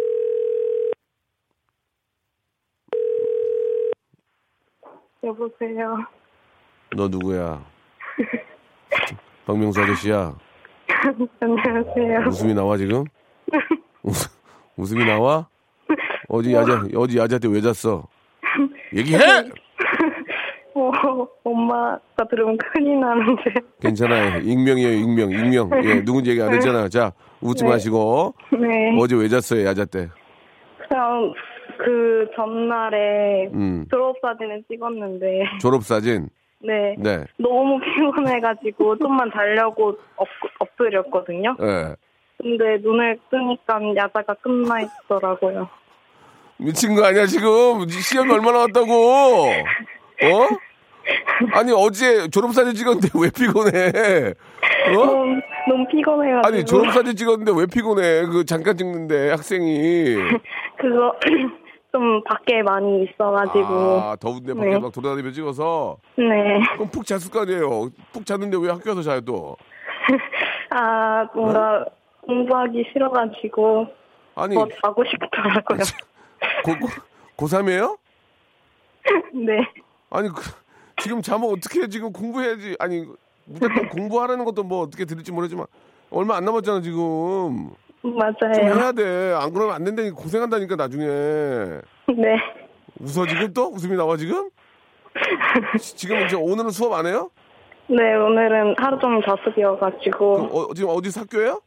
여보세요. 5.23 5.97
너 6.95 7.07
누구야? 7.07 7.63
박명수 9.45 9.79
아저씨야. 9.79 10.35
안녕하세요. 11.39 12.27
웃음이 12.27 12.53
나와, 12.55 12.77
지금? 12.77 13.03
웃, 14.01 14.15
웃음이 14.75 15.05
나와? 15.05 15.50
어제 16.31 16.53
야자, 16.53 16.83
어제 16.95 17.19
야자 17.19 17.37
때 17.39 17.47
왜 17.47 17.59
잤어? 17.61 18.03
얘기해! 18.95 19.19
어, 20.73 21.27
엄마가 21.43 22.23
들으면 22.29 22.57
큰일 22.57 22.99
나는데. 22.99 23.43
괜찮아요. 23.81 24.39
익명이에요, 24.39 24.93
익명, 24.93 25.31
익명. 25.31 25.69
예, 25.83 26.03
누군지 26.03 26.31
얘기 26.31 26.41
안 26.41 26.53
했잖아. 26.53 26.87
자, 26.87 27.11
웃지 27.41 27.63
네. 27.65 27.69
마시고. 27.69 28.33
네. 28.53 28.97
어제 28.97 29.15
왜 29.15 29.27
잤어요, 29.27 29.65
야자 29.65 29.85
때? 29.85 30.09
그냥 30.87 31.33
그 31.77 32.27
전날에 32.35 33.49
음. 33.53 33.85
졸업 33.91 34.15
사진을 34.21 34.63
찍었는데 34.69 35.43
졸업 35.59 35.83
사진. 35.83 36.29
네 36.63 36.95
네. 36.99 37.25
너무 37.37 37.79
피곤해가지고 37.79 38.97
좀만 38.99 39.31
자려고 39.33 39.97
엎, 40.15 40.27
엎드렸거든요. 40.59 41.55
예. 41.59 41.95
근데 42.37 42.77
눈을 42.83 43.17
뜨니까 43.31 43.79
야자가 43.95 44.35
끝나 44.35 44.81
있더라고요. 44.81 45.67
미친 46.61 46.95
거 46.95 47.03
아니야 47.05 47.25
지금 47.25 47.87
시험이 47.89 48.31
얼마 48.33 48.51
남았다고? 48.51 48.91
어? 48.91 50.47
아니 51.53 51.71
어제 51.75 52.27
졸업 52.29 52.53
사진 52.53 52.75
찍었는데 52.75 53.09
왜 53.15 53.29
피곤해? 53.31 54.33
어? 54.89 54.91
너무, 55.05 55.41
너무 55.67 55.87
피곤해가지고 55.87 56.47
아니 56.47 56.65
졸업 56.65 56.93
사진 56.93 57.15
찍었는데 57.15 57.51
왜 57.55 57.65
피곤해? 57.65 58.25
그 58.27 58.45
잠깐 58.45 58.77
찍는데 58.77 59.31
학생이. 59.31 60.15
그거 60.77 61.15
좀 61.91 62.23
밖에 62.23 62.61
많이 62.61 63.03
있어가지고 63.03 63.65
아 64.01 64.15
더운데 64.21 64.53
밖에 64.53 64.69
네. 64.69 64.79
막 64.79 64.93
돌아다니며 64.93 65.31
찍어서 65.31 65.97
네. 66.15 66.25
그럼 66.75 66.89
푹 66.89 67.05
잤을 67.05 67.31
거 67.31 67.41
아니에요. 67.41 67.89
푹 68.13 68.25
잤는데 68.25 68.57
왜 68.61 68.69
학교에서 68.69 69.01
자요 69.01 69.21
또? 69.21 69.57
아 70.69 71.27
뭔가 71.35 71.83
공부하기 72.21 72.85
싫어가지고 72.93 73.87
아니 74.35 74.55
더 74.55 74.67
자고 74.81 75.03
싶더라고요. 75.03 75.79
고, 76.63 76.73
고, 76.79 76.87
고3이에요? 77.47 77.97
네. 79.33 79.57
아니 80.09 80.29
그, 80.29 80.41
지금 81.01 81.21
자면 81.21 81.49
어떻게 81.49 81.87
지금 81.87 82.11
공부해야지. 82.11 82.75
아니 82.79 83.05
무조건 83.45 83.87
공부하라는 83.89 84.45
것도 84.45 84.63
뭐 84.63 84.81
어떻게 84.81 85.05
들을지 85.05 85.31
모르지만 85.31 85.65
얼마 86.09 86.35
안 86.37 86.45
남았잖아 86.45 86.81
지금. 86.81 87.71
좀 88.01 88.15
맞아요. 88.17 88.75
해야 88.75 88.91
돼. 88.91 89.33
안 89.33 89.53
그러면 89.53 89.75
안 89.75 89.83
된다니까 89.83 90.15
고생한다니까 90.15 90.75
나중에. 90.75 91.05
네. 91.05 92.37
웃어 92.99 93.25
지금 93.27 93.53
또 93.53 93.67
웃음이 93.71 93.95
나와 93.95 94.17
지금? 94.17 94.49
지- 95.79 95.95
지금 95.95 96.25
이제 96.25 96.35
오늘은 96.35 96.71
수업 96.71 96.93
안 96.93 97.05
해요? 97.05 97.29
네, 97.87 98.15
오늘은 98.15 98.75
하루 98.77 98.97
종일 98.99 99.21
자습이어가지고. 99.27 100.33
그럼 100.33 100.49
어, 100.51 100.73
지금 100.73 100.89
어디서 100.89 101.21
학교예요? 101.21 101.61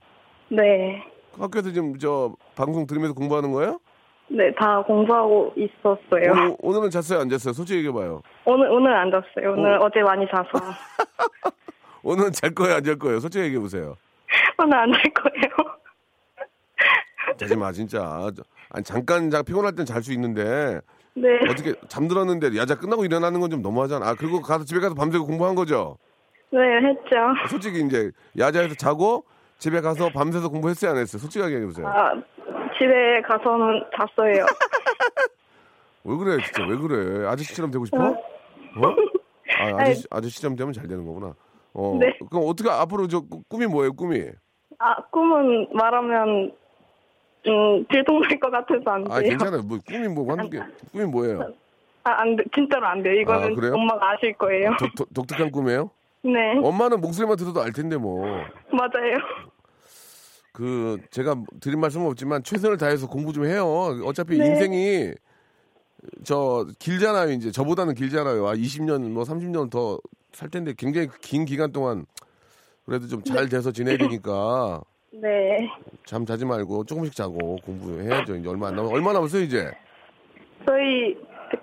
네. 0.48 1.02
학교에서 1.38 1.70
지금 1.70 1.98
저 1.98 2.34
방송 2.56 2.86
들으면서 2.86 3.14
공부하는 3.14 3.52
거예요? 3.52 3.78
네, 4.37 4.53
다 4.59 4.82
공부하고 4.82 5.55
있었어요. 5.57 6.32
오늘, 6.32 6.57
오늘은 6.59 6.91
잤어요 6.91 7.20
안 7.20 7.28
잤어요? 7.28 7.53
솔직히 7.53 7.78
얘기해봐요. 7.78 8.20
오늘, 8.45 8.68
오늘 8.70 8.93
안 8.97 9.11
잤어요. 9.11 9.53
오늘 9.53 9.74
어. 9.78 9.85
어. 9.85 9.91
제 9.95 10.03
많이 10.03 10.26
자서. 10.26 10.51
오늘은 12.03 12.32
잘 12.32 12.51
거예요 12.55 12.74
안 12.76 12.85
잘 12.85 12.99
거예요? 12.99 13.20
솔직히 13.20 13.45
얘기해보세요. 13.45 13.97
오늘 14.59 14.76
안 14.76 14.93
잘 14.93 15.03
거예요. 15.14 15.76
자지 17.39 17.57
마 17.57 17.70
진짜. 17.72 18.01
저- 18.37 18.43
아니 18.70 18.82
잠깐 18.85 19.30
자 19.30 19.43
피곤할 19.43 19.74
땐 19.76 19.87
잘 19.87 20.03
수 20.03 20.12
있는데 20.12 20.80
네. 21.14 21.28
어떻게 21.49 21.74
잠들었는데 21.87 22.57
야자 22.57 22.74
끝나고 22.76 23.05
일어나는 23.05 23.41
건 23.41 23.51
좀 23.51 23.62
너무하잖아. 23.62 24.07
아 24.09 24.14
그리고 24.14 24.41
가서 24.43 24.64
집에 24.64 24.80
가서 24.80 24.95
밤새고 24.97 25.26
공부한 25.26 25.55
거죠? 25.55 25.97
네, 26.51 26.59
했죠. 26.61 27.16
솔직히 27.49 27.80
이제 27.87 28.11
야자에서 28.39 28.74
자고 28.74 29.24
집에 29.59 29.80
가서 29.80 30.11
밤새서 30.11 30.49
공부했어요 30.51 30.91
안 30.91 30.97
했어요? 30.99 31.20
솔직하게 31.20 31.55
얘기해보세요. 31.55 31.87
아, 31.89 32.12
집에 32.78 33.20
가서는 33.22 33.84
잤어요. 33.96 34.46
왜 36.04 36.16
그래 36.16 36.36
진짜 36.44 36.66
왜 36.66 36.76
그래? 36.76 37.26
아저씨처럼 37.28 37.70
되고 37.70 37.84
싶어? 37.84 37.98
어? 38.08 38.14
아, 39.60 39.80
아저씨, 39.82 40.06
아저씨처럼 40.10 40.56
되면 40.56 40.72
잘 40.72 40.86
되는 40.88 41.04
거구나. 41.06 41.34
어. 41.72 41.96
네. 41.98 42.16
그럼 42.30 42.44
어떻게 42.46 42.68
앞으로 42.70 43.08
저 43.08 43.20
꾸- 43.20 43.42
꿈이 43.48 43.66
뭐예요 43.66 43.92
꿈이? 43.94 44.22
아, 44.78 44.96
꿈은 45.10 45.68
말하면, 45.72 46.52
음, 47.46 47.86
들통날 47.90 48.38
것 48.40 48.50
같아서 48.50 48.82
안 48.90 49.04
돼요. 49.04 49.14
아 49.16 49.20
괜찮아요. 49.20 49.62
뭐 49.62 49.78
꿈이 49.86 50.08
뭐 50.08 50.30
하는 50.30 50.50
게 50.50 50.60
꿈이 50.92 51.04
뭐예요? 51.04 51.52
아, 52.04 52.10
안 52.20 52.36
돼. 52.36 52.44
진짜로 52.54 52.86
안 52.86 53.02
돼요. 53.02 53.14
이거는 53.20 53.52
아, 53.52 53.54
그래요? 53.54 53.74
엄마가 53.74 54.10
아실 54.12 54.34
거예요. 54.34 54.70
독, 54.78 54.94
독, 54.96 55.14
독특한 55.14 55.50
꿈이에요? 55.50 55.90
네. 56.22 56.58
엄마는 56.62 57.00
목소리만 57.00 57.36
들어도 57.36 57.60
알 57.62 57.72
텐데 57.72 57.96
뭐. 57.96 58.24
맞아요. 58.70 59.14
그 60.55 60.98
제가 61.11 61.34
드린 61.61 61.80
말씀은 61.80 62.07
없지만 62.07 62.44
최선을 62.44 62.78
다해서 62.78 63.09
공부 63.09 63.32
좀 63.32 63.44
해요. 63.44 63.66
어차피 64.05 64.38
네. 64.38 64.46
인생이 64.46 65.12
저 66.22 66.64
길잖아요. 66.78 67.32
이제 67.32 67.50
저보다는 67.50 67.94
길잖아요. 67.94 68.46
아 68.46 68.55
20년 68.55 69.11
뭐 69.11 69.24
30년 69.24 69.68
더 69.68 69.98
살 70.34 70.48
텐데 70.50 70.74
굉장히 70.76 71.07
긴 71.20 71.44
기간 71.44 71.70
동안 71.70 72.07
그래도 72.86 73.07
좀 73.07 73.22
잘 73.22 73.48
돼서 73.48 73.70
지내야 73.70 73.96
되니까 73.98 74.82
네. 75.14 75.68
잠 76.07 76.26
자지 76.26 76.44
말고 76.44 76.84
조금씩 76.86 77.14
자고 77.14 77.57
공부해야죠. 77.64 78.34
이제 78.36 78.48
얼마 78.48 78.68
안 78.68 78.74
남아 78.76 78.88
얼마 78.88 79.12
남았어요 79.12 79.42
이제? 79.42 79.70
저희 80.66 81.16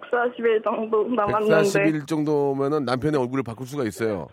140일 0.10 0.64
정도 0.64 1.04
남았는데. 1.04 1.56
140일 1.64 2.08
정도면은 2.08 2.86
남편의 2.86 3.20
얼굴을 3.20 3.44
바꿀 3.44 3.68
수가 3.68 3.84
있어요. 3.84 4.28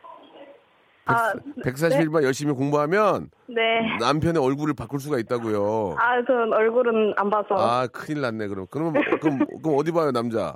아, 1.09 1.33
140일만 1.65 2.23
열심히 2.23 2.53
공부하면 2.53 3.31
네. 3.49 3.97
남편의 3.99 4.43
얼굴을 4.43 4.75
바꿀 4.75 5.01
수가 5.01 5.19
있다고요. 5.19 5.97
아, 5.99 6.25
전 6.27 6.53
얼굴은 6.53 7.15
안 7.17 7.31
봐서. 7.31 7.55
아 7.57 7.87
큰일 7.87 8.21
났네 8.21 8.47
그럼. 8.49 8.67
그럼 8.71 8.93
그럼 9.21 9.39
그럼 9.63 9.79
어디 9.79 9.91
봐요 9.91 10.11
남자? 10.13 10.55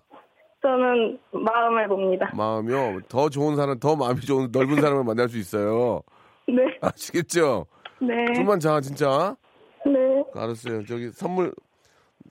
저는 0.61 1.19
마음을 1.33 1.89
봅니다. 1.89 2.31
마음이요. 2.37 3.01
더 3.09 3.29
좋은 3.29 3.57
사람, 3.57 3.79
더 3.81 3.97
마음이 3.97 4.21
좋은 4.21 4.51
넓은 4.53 4.81
사람을 4.81 5.05
만날 5.05 5.29
수 5.29 5.39
있어요. 5.39 6.03
네. 6.47 6.63
아시겠죠? 6.81 7.67
네. 8.01 8.35
좀만 8.35 8.61
자 8.61 8.81
진짜. 8.81 9.37
네. 9.85 10.23
알았어요. 10.35 10.85
저기 10.85 11.11
선물 11.11 11.53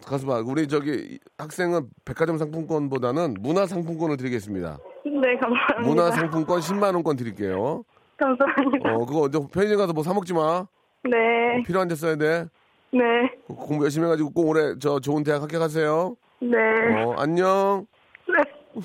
가서 0.05 0.25
봐. 0.27 0.41
우리 0.45 0.67
저기 0.67 1.19
학생은 1.37 1.89
백화점 2.05 2.37
상품권보다는 2.37 3.35
문화 3.39 3.65
상품권을 3.65 4.17
드리겠습니다. 4.17 4.77
네, 5.05 5.35
감사합니다. 5.37 5.81
문화 5.81 6.11
상품권 6.11 6.59
10만 6.59 6.93
원권 6.93 7.17
드릴게요. 7.17 7.83
감사합니다. 8.25 8.93
어 8.93 9.05
그거 9.05 9.21
어디 9.21 9.39
편의점 9.51 9.77
가서 9.77 9.93
뭐 9.93 10.03
사 10.03 10.13
먹지 10.13 10.33
마. 10.33 10.65
네. 11.03 11.63
필요한 11.65 11.87
데 11.87 11.95
써야 11.95 12.15
돼. 12.15 12.45
네. 12.93 12.99
공부 13.47 13.83
열심히 13.83 14.05
해가지고 14.05 14.29
꼭 14.31 14.47
올해 14.49 14.75
저 14.79 14.99
좋은 14.99 15.23
대학 15.23 15.41
합격하세요. 15.41 16.15
네. 16.41 16.57
어 17.03 17.13
안녕. 17.17 17.87
네. 18.27 18.81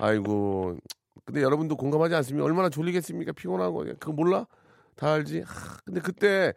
아이고. 0.00 0.76
근데 1.24 1.42
여러분도 1.42 1.76
공감하지 1.76 2.14
않습니까? 2.16 2.44
얼마나 2.46 2.68
졸리겠습니까? 2.68 3.32
피곤하고. 3.32 3.84
그거 3.98 4.12
몰라? 4.12 4.46
다 4.94 5.12
알지? 5.14 5.40
하, 5.40 5.76
근데 5.84 6.00
그때, 6.00 6.52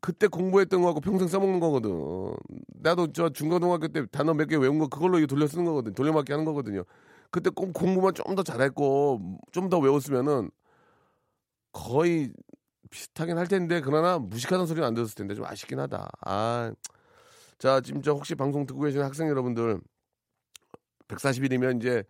그때 0.00 0.28
공부했던 0.28 0.80
거하고 0.80 1.00
평생 1.00 1.26
써먹는 1.26 1.58
거거든. 1.58 2.34
나도 2.82 3.12
저 3.12 3.30
중고등학교 3.30 3.88
때 3.88 4.06
단어 4.12 4.32
몇 4.32 4.46
개 4.46 4.56
외운 4.56 4.78
거 4.78 4.86
그걸로 4.86 5.18
이거 5.18 5.26
돌려 5.26 5.46
쓰는 5.48 5.64
거거든. 5.64 5.92
돌려막기 5.94 6.32
하는 6.32 6.44
거거든요. 6.44 6.84
그때 7.30 7.50
꼭 7.50 7.72
공부만 7.72 8.14
좀 8.14 8.36
더 8.36 8.42
잘했고, 8.44 9.38
좀 9.50 9.68
더 9.68 9.78
외웠으면은 9.80 10.50
거의 11.72 12.32
비슷하긴 12.90 13.38
할 13.38 13.46
텐데, 13.46 13.80
그러나 13.80 14.18
무식하다는 14.18 14.66
소리는 14.66 14.86
안 14.86 14.94
들었을 14.94 15.14
텐데, 15.14 15.34
좀 15.34 15.44
아쉽긴 15.44 15.78
하다. 15.80 16.08
아. 16.20 16.72
자, 17.58 17.80
지금 17.80 18.02
저 18.02 18.12
혹시 18.12 18.34
방송 18.34 18.66
듣고 18.66 18.80
계시는 18.80 19.04
학생 19.04 19.28
여러분들, 19.28 19.80
140일이면 21.08 21.78
이제 21.80 22.04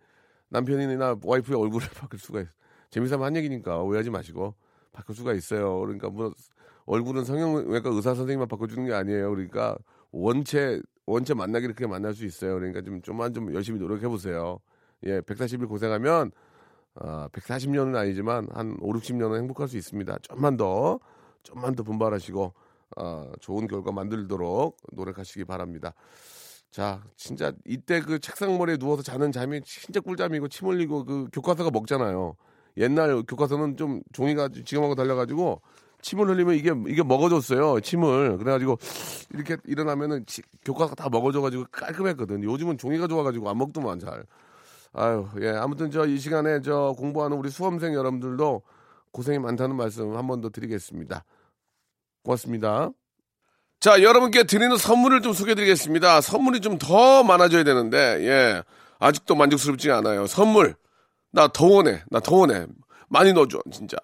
남편이나 0.49 1.17
와이프의 1.23 1.59
얼굴을 1.59 1.87
바꿀 1.95 2.19
수가 2.19 2.41
있어. 2.41 2.49
재미삼아 2.89 3.25
한 3.25 3.35
얘기니까 3.35 3.81
오해하지 3.81 4.11
마시고 4.11 4.55
바꿀 4.91 5.15
수가 5.15 5.33
있어요. 5.33 5.79
그러니까 5.79 6.09
뭐 6.09 6.31
얼굴은 6.85 7.25
성형외과 7.25 7.89
의사 7.89 8.13
선생님만 8.13 8.47
바꿔주는 8.47 8.85
게 8.85 8.93
아니에요. 8.93 9.31
그러니까 9.31 9.75
원체 10.11 10.79
원체 11.05 11.33
만나기를 11.33 11.73
그렇게 11.75 11.89
만날 11.89 12.13
수 12.13 12.25
있어요. 12.25 12.53
그러니까 12.53 12.81
좀 12.81 13.01
좀만 13.01 13.33
좀 13.33 13.53
열심히 13.53 13.79
노력해 13.79 14.07
보세요. 14.07 14.59
예, 15.05 15.19
140일 15.21 15.67
고생하면 15.67 16.31
아, 16.95 17.27
140년은 17.31 17.95
아니지만 17.95 18.47
한 18.53 18.77
5, 18.79 18.93
60년은 18.93 19.37
행복할 19.37 19.67
수 19.67 19.77
있습니다. 19.77 20.17
좀만 20.21 20.57
더 20.57 20.99
좀만 21.43 21.75
더 21.75 21.83
분발하시고 21.83 22.53
아, 22.97 23.31
좋은 23.39 23.67
결과 23.67 23.91
만들도록 23.91 24.77
노력하시기 24.91 25.45
바랍니다. 25.45 25.93
자, 26.69 27.03
진짜 27.15 27.51
이때 27.65 27.99
그 28.01 28.19
책상머리에 28.19 28.77
누워서 28.77 29.03
자는 29.03 29.31
잠이 29.31 29.61
진짜 29.61 29.99
꿀잠이고 29.99 30.47
침 30.47 30.67
흘리고 30.67 31.05
그 31.05 31.27
교과서가 31.31 31.69
먹잖아요. 31.71 32.35
옛날 32.77 33.21
교과서는 33.23 33.77
좀 33.77 34.01
종이가 34.11 34.49
지금하고 34.65 34.95
달려가지고 34.95 35.61
침을 36.01 36.27
흘리면 36.27 36.55
이게 36.55 36.71
이게 36.87 37.03
먹어줬어요. 37.03 37.79
침을 37.81 38.37
그래가지고 38.37 38.77
이렇게 39.33 39.57
일어나면은 39.65 40.25
치- 40.25 40.41
교과서가 40.65 40.95
다 40.95 41.09
먹어져가지고 41.09 41.65
깔끔했거든. 41.71 42.43
요즘은 42.43 42.77
종이가 42.77 43.07
좋아가지고 43.07 43.49
안 43.49 43.57
먹더만 43.57 43.99
잘. 43.99 44.25
아유, 44.93 45.27
예. 45.41 45.49
아무튼 45.49 45.89
저 45.91 46.05
이 46.05 46.17
시간에 46.19 46.61
저 46.61 46.93
공부하는 46.97 47.37
우리 47.37 47.49
수험생 47.49 47.93
여러분들도 47.93 48.61
고생이 49.11 49.39
많다는 49.39 49.75
말씀 49.75 50.15
한 50.15 50.27
번 50.27 50.41
더 50.41 50.49
드리겠습니다. 50.49 51.23
고맙습니다. 52.23 52.89
자, 53.79 54.01
여러분께 54.01 54.43
드리는 54.43 54.75
선물을 54.77 55.21
좀 55.21 55.33
소개해 55.33 55.55
드리겠습니다. 55.55 56.21
선물이 56.21 56.61
좀 56.61 56.77
더 56.77 57.23
많아져야 57.23 57.63
되는데, 57.63 57.97
예. 58.21 58.63
아직도 58.99 59.35
만족스럽지 59.35 59.91
않아요. 59.91 60.25
선물. 60.27 60.75
나 61.31 61.47
더 61.49 61.65
원해. 61.65 62.03
나 62.09 62.19
더 62.19 62.35
원해. 62.37 62.65
많이 63.09 63.33
넣어줘, 63.33 63.59
진짜. 63.71 63.97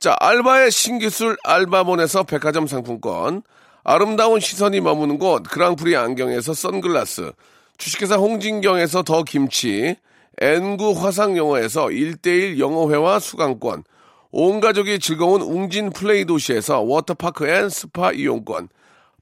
자, 0.00 0.16
알바의 0.18 0.70
신기술 0.70 1.36
알바몬에서 1.44 2.24
백화점 2.24 2.66
상품권. 2.66 3.42
아름다운 3.84 4.40
시선이 4.40 4.80
머무는 4.80 5.18
곳 5.18 5.42
그랑프리 5.44 5.96
안경에서 5.96 6.54
선글라스. 6.54 7.32
주식회사 7.78 8.16
홍진경에서 8.16 9.02
더 9.04 9.22
김치, 9.22 9.96
N구 10.38 10.92
화상영어에서 10.92 11.86
1대1 11.86 12.58
영어회화 12.58 13.18
수강권, 13.18 13.84
온 14.30 14.60
가족이 14.60 15.00
즐거운 15.00 15.42
웅진 15.42 15.90
플레이 15.90 16.24
도시에서 16.24 16.80
워터파크 16.80 17.48
and 17.48 17.68
스파 17.68 18.12
이용권, 18.12 18.68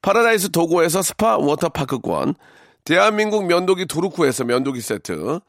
파라다이스 0.01 0.51
도고에서 0.51 1.01
스파 1.01 1.37
워터파크권, 1.37 2.35
대한민국 2.85 3.45
면도기 3.45 3.87
도루코에서 3.87 4.45
면도기 4.45 4.81
세트, 4.81 5.39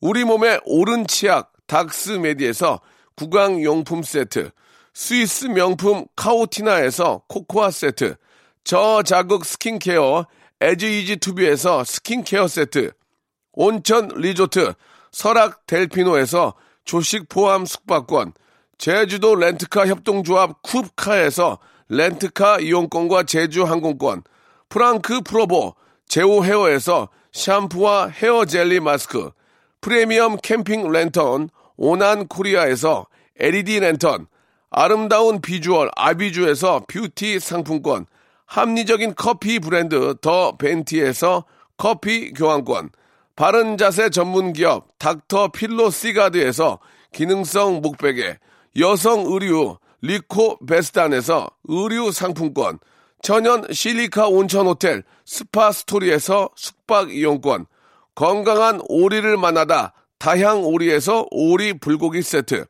우리 0.00 0.24
몸의 0.24 0.60
오른 0.64 1.06
치약 1.06 1.52
닥스메디에서 1.66 2.80
구강용품 3.16 4.02
세트, 4.02 4.50
스위스 4.94 5.46
명품 5.46 6.06
카오티나에서 6.16 7.22
코코아 7.28 7.70
세트, 7.70 8.14
저자극 8.62 9.44
스킨케어 9.44 10.26
에즈이지 10.60 11.16
투비에서 11.16 11.84
스킨케어 11.84 12.46
세트, 12.46 12.92
온천 13.52 14.08
리조트 14.14 14.74
설악 15.12 15.66
델피노에서 15.66 16.54
조식 16.84 17.28
포함 17.28 17.66
숙박권, 17.66 18.32
제주도 18.78 19.34
렌트카 19.34 19.86
협동조합 19.86 20.62
쿱카에서 20.62 21.58
렌트카 21.88 22.60
이용권과 22.60 23.24
제주 23.24 23.64
항공권, 23.64 24.22
프랑크 24.68 25.22
프로보 25.22 25.74
제오 26.06 26.44
헤어에서 26.44 27.08
샴푸와 27.32 28.08
헤어 28.08 28.44
젤리 28.44 28.80
마스크, 28.80 29.30
프리미엄 29.80 30.36
캠핑 30.36 30.90
랜턴 30.90 31.50
오난 31.76 32.26
코리아에서 32.26 33.06
LED 33.38 33.80
랜턴, 33.80 34.26
아름다운 34.70 35.40
비주얼 35.40 35.90
아비주에서 35.96 36.84
뷰티 36.88 37.40
상품권, 37.40 38.06
합리적인 38.46 39.14
커피 39.14 39.58
브랜드 39.58 40.14
더 40.20 40.56
벤티에서 40.56 41.44
커피 41.76 42.32
교환권, 42.32 42.90
바른 43.38 43.76
자세 43.76 44.10
전문 44.10 44.52
기업 44.52 44.88
닥터 44.98 45.52
필로 45.52 45.90
시가드에서 45.90 46.80
기능성 47.12 47.82
목베개, 47.82 48.36
여성 48.80 49.26
의류 49.28 49.78
리코 50.02 50.58
베스단에서 50.66 51.48
의류 51.68 52.10
상품권, 52.10 52.80
천연 53.22 53.64
실리카 53.72 54.26
온천 54.26 54.66
호텔 54.66 55.04
스파 55.24 55.70
스토리에서 55.70 56.48
숙박 56.56 57.12
이용권, 57.12 57.66
건강한 58.16 58.80
오리를 58.88 59.36
만나다 59.36 59.92
다향 60.18 60.64
오리에서 60.64 61.28
오리 61.30 61.74
불고기 61.74 62.22
세트, 62.22 62.66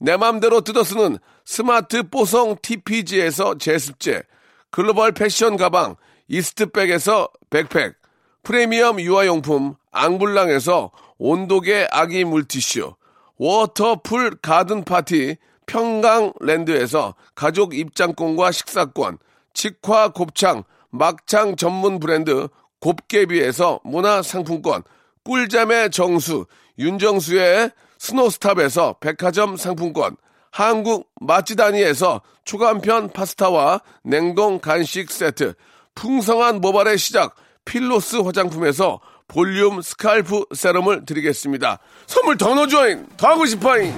내 0.00 0.18
맘대로 0.18 0.60
뜯어 0.60 0.84
쓰는 0.84 1.16
스마트 1.46 2.02
뽀송 2.02 2.56
TPG에서 2.60 3.56
제습제, 3.56 4.22
글로벌 4.70 5.12
패션 5.12 5.56
가방 5.56 5.96
이스트백에서 6.28 7.30
백팩, 7.48 7.99
프리미엄 8.42 9.00
유아용품 9.00 9.74
앙블랑에서 9.90 10.90
온도계 11.18 11.88
아기 11.90 12.24
물티슈, 12.24 12.94
워터풀 13.36 14.38
가든 14.42 14.84
파티 14.84 15.36
평강랜드에서 15.66 17.14
가족 17.34 17.74
입장권과 17.74 18.52
식사권, 18.52 19.18
직화 19.52 20.08
곱창 20.08 20.64
막창 20.90 21.56
전문 21.56 22.00
브랜드 22.00 22.48
곱개비에서 22.80 23.80
문화상품권, 23.84 24.82
꿀잠의 25.24 25.90
정수 25.90 26.46
윤정수의 26.78 27.70
스노스탑에서 27.98 28.96
백화점 29.00 29.56
상품권, 29.56 30.16
한국 30.50 31.08
맛지다니에서 31.20 32.22
초간편 32.44 33.10
파스타와 33.10 33.82
냉동 34.02 34.58
간식 34.58 35.10
세트, 35.10 35.54
풍성한 35.94 36.60
모발의 36.60 36.98
시작 36.98 37.36
필로스 37.70 38.16
화장품에서 38.16 38.98
볼륨 39.28 39.80
스칼프 39.80 40.46
세럼을 40.56 41.04
드리겠습니다. 41.04 41.78
선물 42.08 42.36
더 42.36 42.52
넣어줘잉! 42.52 43.06
더 43.16 43.28
하고 43.28 43.46
싶어잉! 43.46 43.94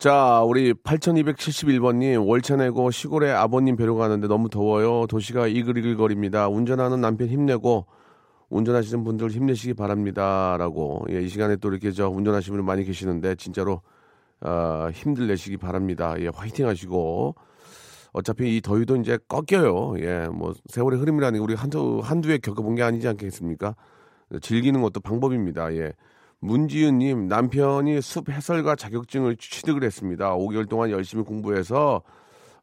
자, 0.00 0.42
우리 0.44 0.72
8271번님, 0.72 2.26
월차 2.26 2.56
내고 2.56 2.90
시골에 2.90 3.30
아버님 3.30 3.76
뵈러 3.76 3.94
가는데 3.94 4.26
너무 4.26 4.48
더워요. 4.48 5.06
도시가 5.08 5.46
이글이글거립니다. 5.46 6.48
운전하는 6.48 7.00
남편 7.00 7.28
힘내고, 7.28 7.86
운전하시는 8.50 9.04
분들 9.04 9.30
힘내시기 9.30 9.74
바랍니다. 9.74 10.56
라고, 10.58 11.04
예, 11.10 11.20
이 11.20 11.28
시간에 11.28 11.56
또 11.56 11.68
이렇게 11.68 11.90
저 11.92 12.08
운전하시는 12.08 12.56
분 12.56 12.64
많이 12.64 12.84
계시는데, 12.84 13.34
진짜로, 13.34 13.82
어, 14.40 14.88
힘들 14.92 15.26
내시기 15.26 15.56
바랍니다. 15.56 16.14
예, 16.18 16.28
화이팅 16.28 16.66
하시고, 16.66 17.34
어차피 18.12 18.56
이 18.56 18.60
더위도 18.60 18.96
이제 18.96 19.18
꺾여요. 19.28 19.94
예, 20.00 20.28
뭐, 20.32 20.54
세월의 20.66 20.98
흐름이라는 21.00 21.38
게 21.38 21.42
우리 21.42 21.54
한두, 21.54 22.00
한두 22.02 22.30
해 22.30 22.38
겪어본 22.38 22.74
게 22.74 22.82
아니지 22.82 23.06
않겠습니까? 23.08 23.74
즐기는 24.40 24.80
것도 24.80 25.00
방법입니다. 25.00 25.72
예. 25.74 25.92
문지은님 26.40 27.26
남편이 27.26 28.00
숲 28.00 28.28
해설가 28.28 28.76
자격증을 28.76 29.36
취득을 29.36 29.82
했습니다. 29.82 30.36
5개월 30.36 30.68
동안 30.68 30.90
열심히 30.90 31.24
공부해서 31.24 32.02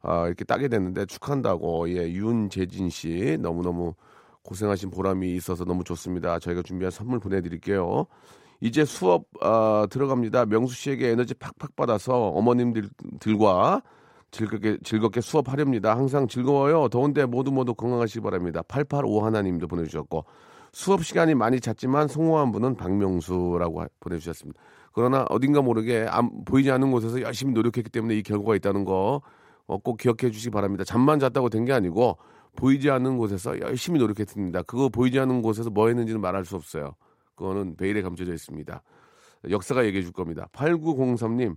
아, 0.02 0.28
이렇게 0.28 0.46
따게 0.46 0.68
됐는데 0.68 1.06
축한다고 1.08 1.90
예 1.90 2.10
윤재진 2.10 2.90
씨 2.90 3.38
너무 3.42 3.64
너무 3.64 3.94
고생하신 4.46 4.92
보람이 4.92 5.34
있어서 5.36 5.66
너무 5.66 5.84
좋습니다. 5.84 6.40
저희가 6.40 6.62
준비한 6.62 6.92
선물 6.92 7.20
보내드릴게요. 7.20 8.06
이제 8.62 8.86
수업 8.86 9.26
아, 9.42 9.88
들어갑니다. 9.90 10.46
명수 10.46 10.76
씨에게 10.76 11.10
에너지 11.10 11.34
팍팍 11.34 11.76
받아서 11.76 12.30
어머님들과 12.30 13.82
즐겁게 14.32 14.78
즐겁게 14.84 15.22
수업하렵니다. 15.22 15.96
항상 15.96 16.28
즐거워요. 16.28 16.90
더운데 16.90 17.26
모두 17.26 17.52
모두 17.52 17.74
건강하시기 17.74 18.22
바랍니다. 18.22 18.62
885 18.68 19.26
하나님도 19.26 19.68
보내주셨고 19.68 20.26
수업 20.72 21.04
시간이 21.06 21.36
많이 21.36 21.60
잦지만 21.60 22.08
성공한 22.08 22.52
분은 22.52 22.76
박명수라고 22.76 23.86
보내주셨습니다. 24.00 24.60
그러나 24.92 25.26
어딘가 25.30 25.62
모르게 25.62 26.06
안, 26.10 26.44
보이지 26.46 26.72
않는 26.72 26.92
곳에서 26.92 27.22
열심히 27.22 27.54
노력했기 27.54 27.90
때문에 27.90 28.16
이 28.16 28.24
결과가 28.24 28.56
있다는 28.56 28.84
거꼭 28.86 29.30
어, 29.68 29.96
기억해 29.96 30.32
주시기 30.32 30.52
바랍니다. 30.52 30.84
잠만 30.84 31.20
잤다고 31.20 31.50
된 31.50 31.66
게 31.66 31.74
아니고 31.74 32.18
보이지 32.56 32.90
않는 32.90 33.18
곳에서 33.18 33.60
열심히 33.60 34.00
노력했습니다. 34.00 34.64
그거 34.64 34.90
보이지 34.90 35.20
않는 35.20 35.42
곳에서 35.42 35.70
뭐 35.70 35.88
했는지는 35.88 36.22
말할 36.22 36.46
수 36.46 36.56
없어요. 36.56 36.96
그거는 37.36 37.76
베일에 37.76 38.02
감춰져 38.02 38.34
있습니다. 38.34 38.82
역사가 39.50 39.86
얘기해 39.86 40.04
줄 40.04 40.12
겁니다. 40.12 40.48
8903님, 40.54 41.56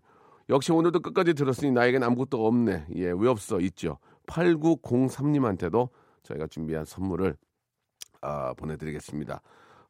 역시 0.51 0.73
오늘도 0.73 1.01
끝까지 1.01 1.35
들었으니 1.35 1.71
나에겐 1.73 2.03
아무것도 2.03 2.47
없네. 2.47 2.87
예, 2.97 3.13
왜 3.17 3.29
없어? 3.29 3.61
있죠. 3.61 3.99
8903님한테도 4.27 5.89
저희가 6.23 6.47
준비한 6.49 6.85
선물을 6.85 7.37
아, 8.21 8.53
보내드리겠습니다. 8.55 9.41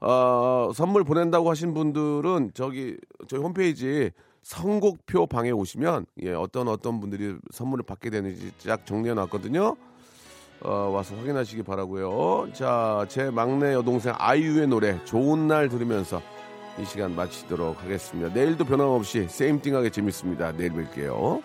어, 0.00 0.70
선물 0.74 1.02
보낸다고 1.04 1.50
하신 1.50 1.74
분들은 1.74 2.52
저기 2.54 2.96
저희 3.26 3.40
홈페이지 3.40 4.10
선곡표 4.42 5.26
방에 5.26 5.50
오시면 5.50 6.06
예, 6.22 6.32
어떤 6.32 6.68
어떤 6.68 7.00
분들이 7.00 7.36
선물을 7.50 7.84
받게 7.84 8.10
되는지 8.10 8.52
쫙 8.58 8.86
정리해 8.86 9.14
놨거든요. 9.14 9.76
어, 10.62 10.90
와서 10.92 11.14
확인하시기 11.16 11.62
바라고요. 11.62 12.48
자, 12.52 13.06
제 13.08 13.30
막내 13.30 13.74
여동생 13.74 14.14
아이유의 14.16 14.66
노래 14.66 15.02
좋은 15.04 15.46
날 15.46 15.68
들으면서 15.68 16.20
이 16.80 16.84
시간 16.84 17.14
마치도록 17.14 17.82
하겠습니다. 17.82 18.32
내일도 18.32 18.64
변함없이 18.64 19.26
세임띵하게 19.28 19.90
재밌습니다. 19.90 20.52
내일 20.52 20.72
뵐게요. 20.72 21.42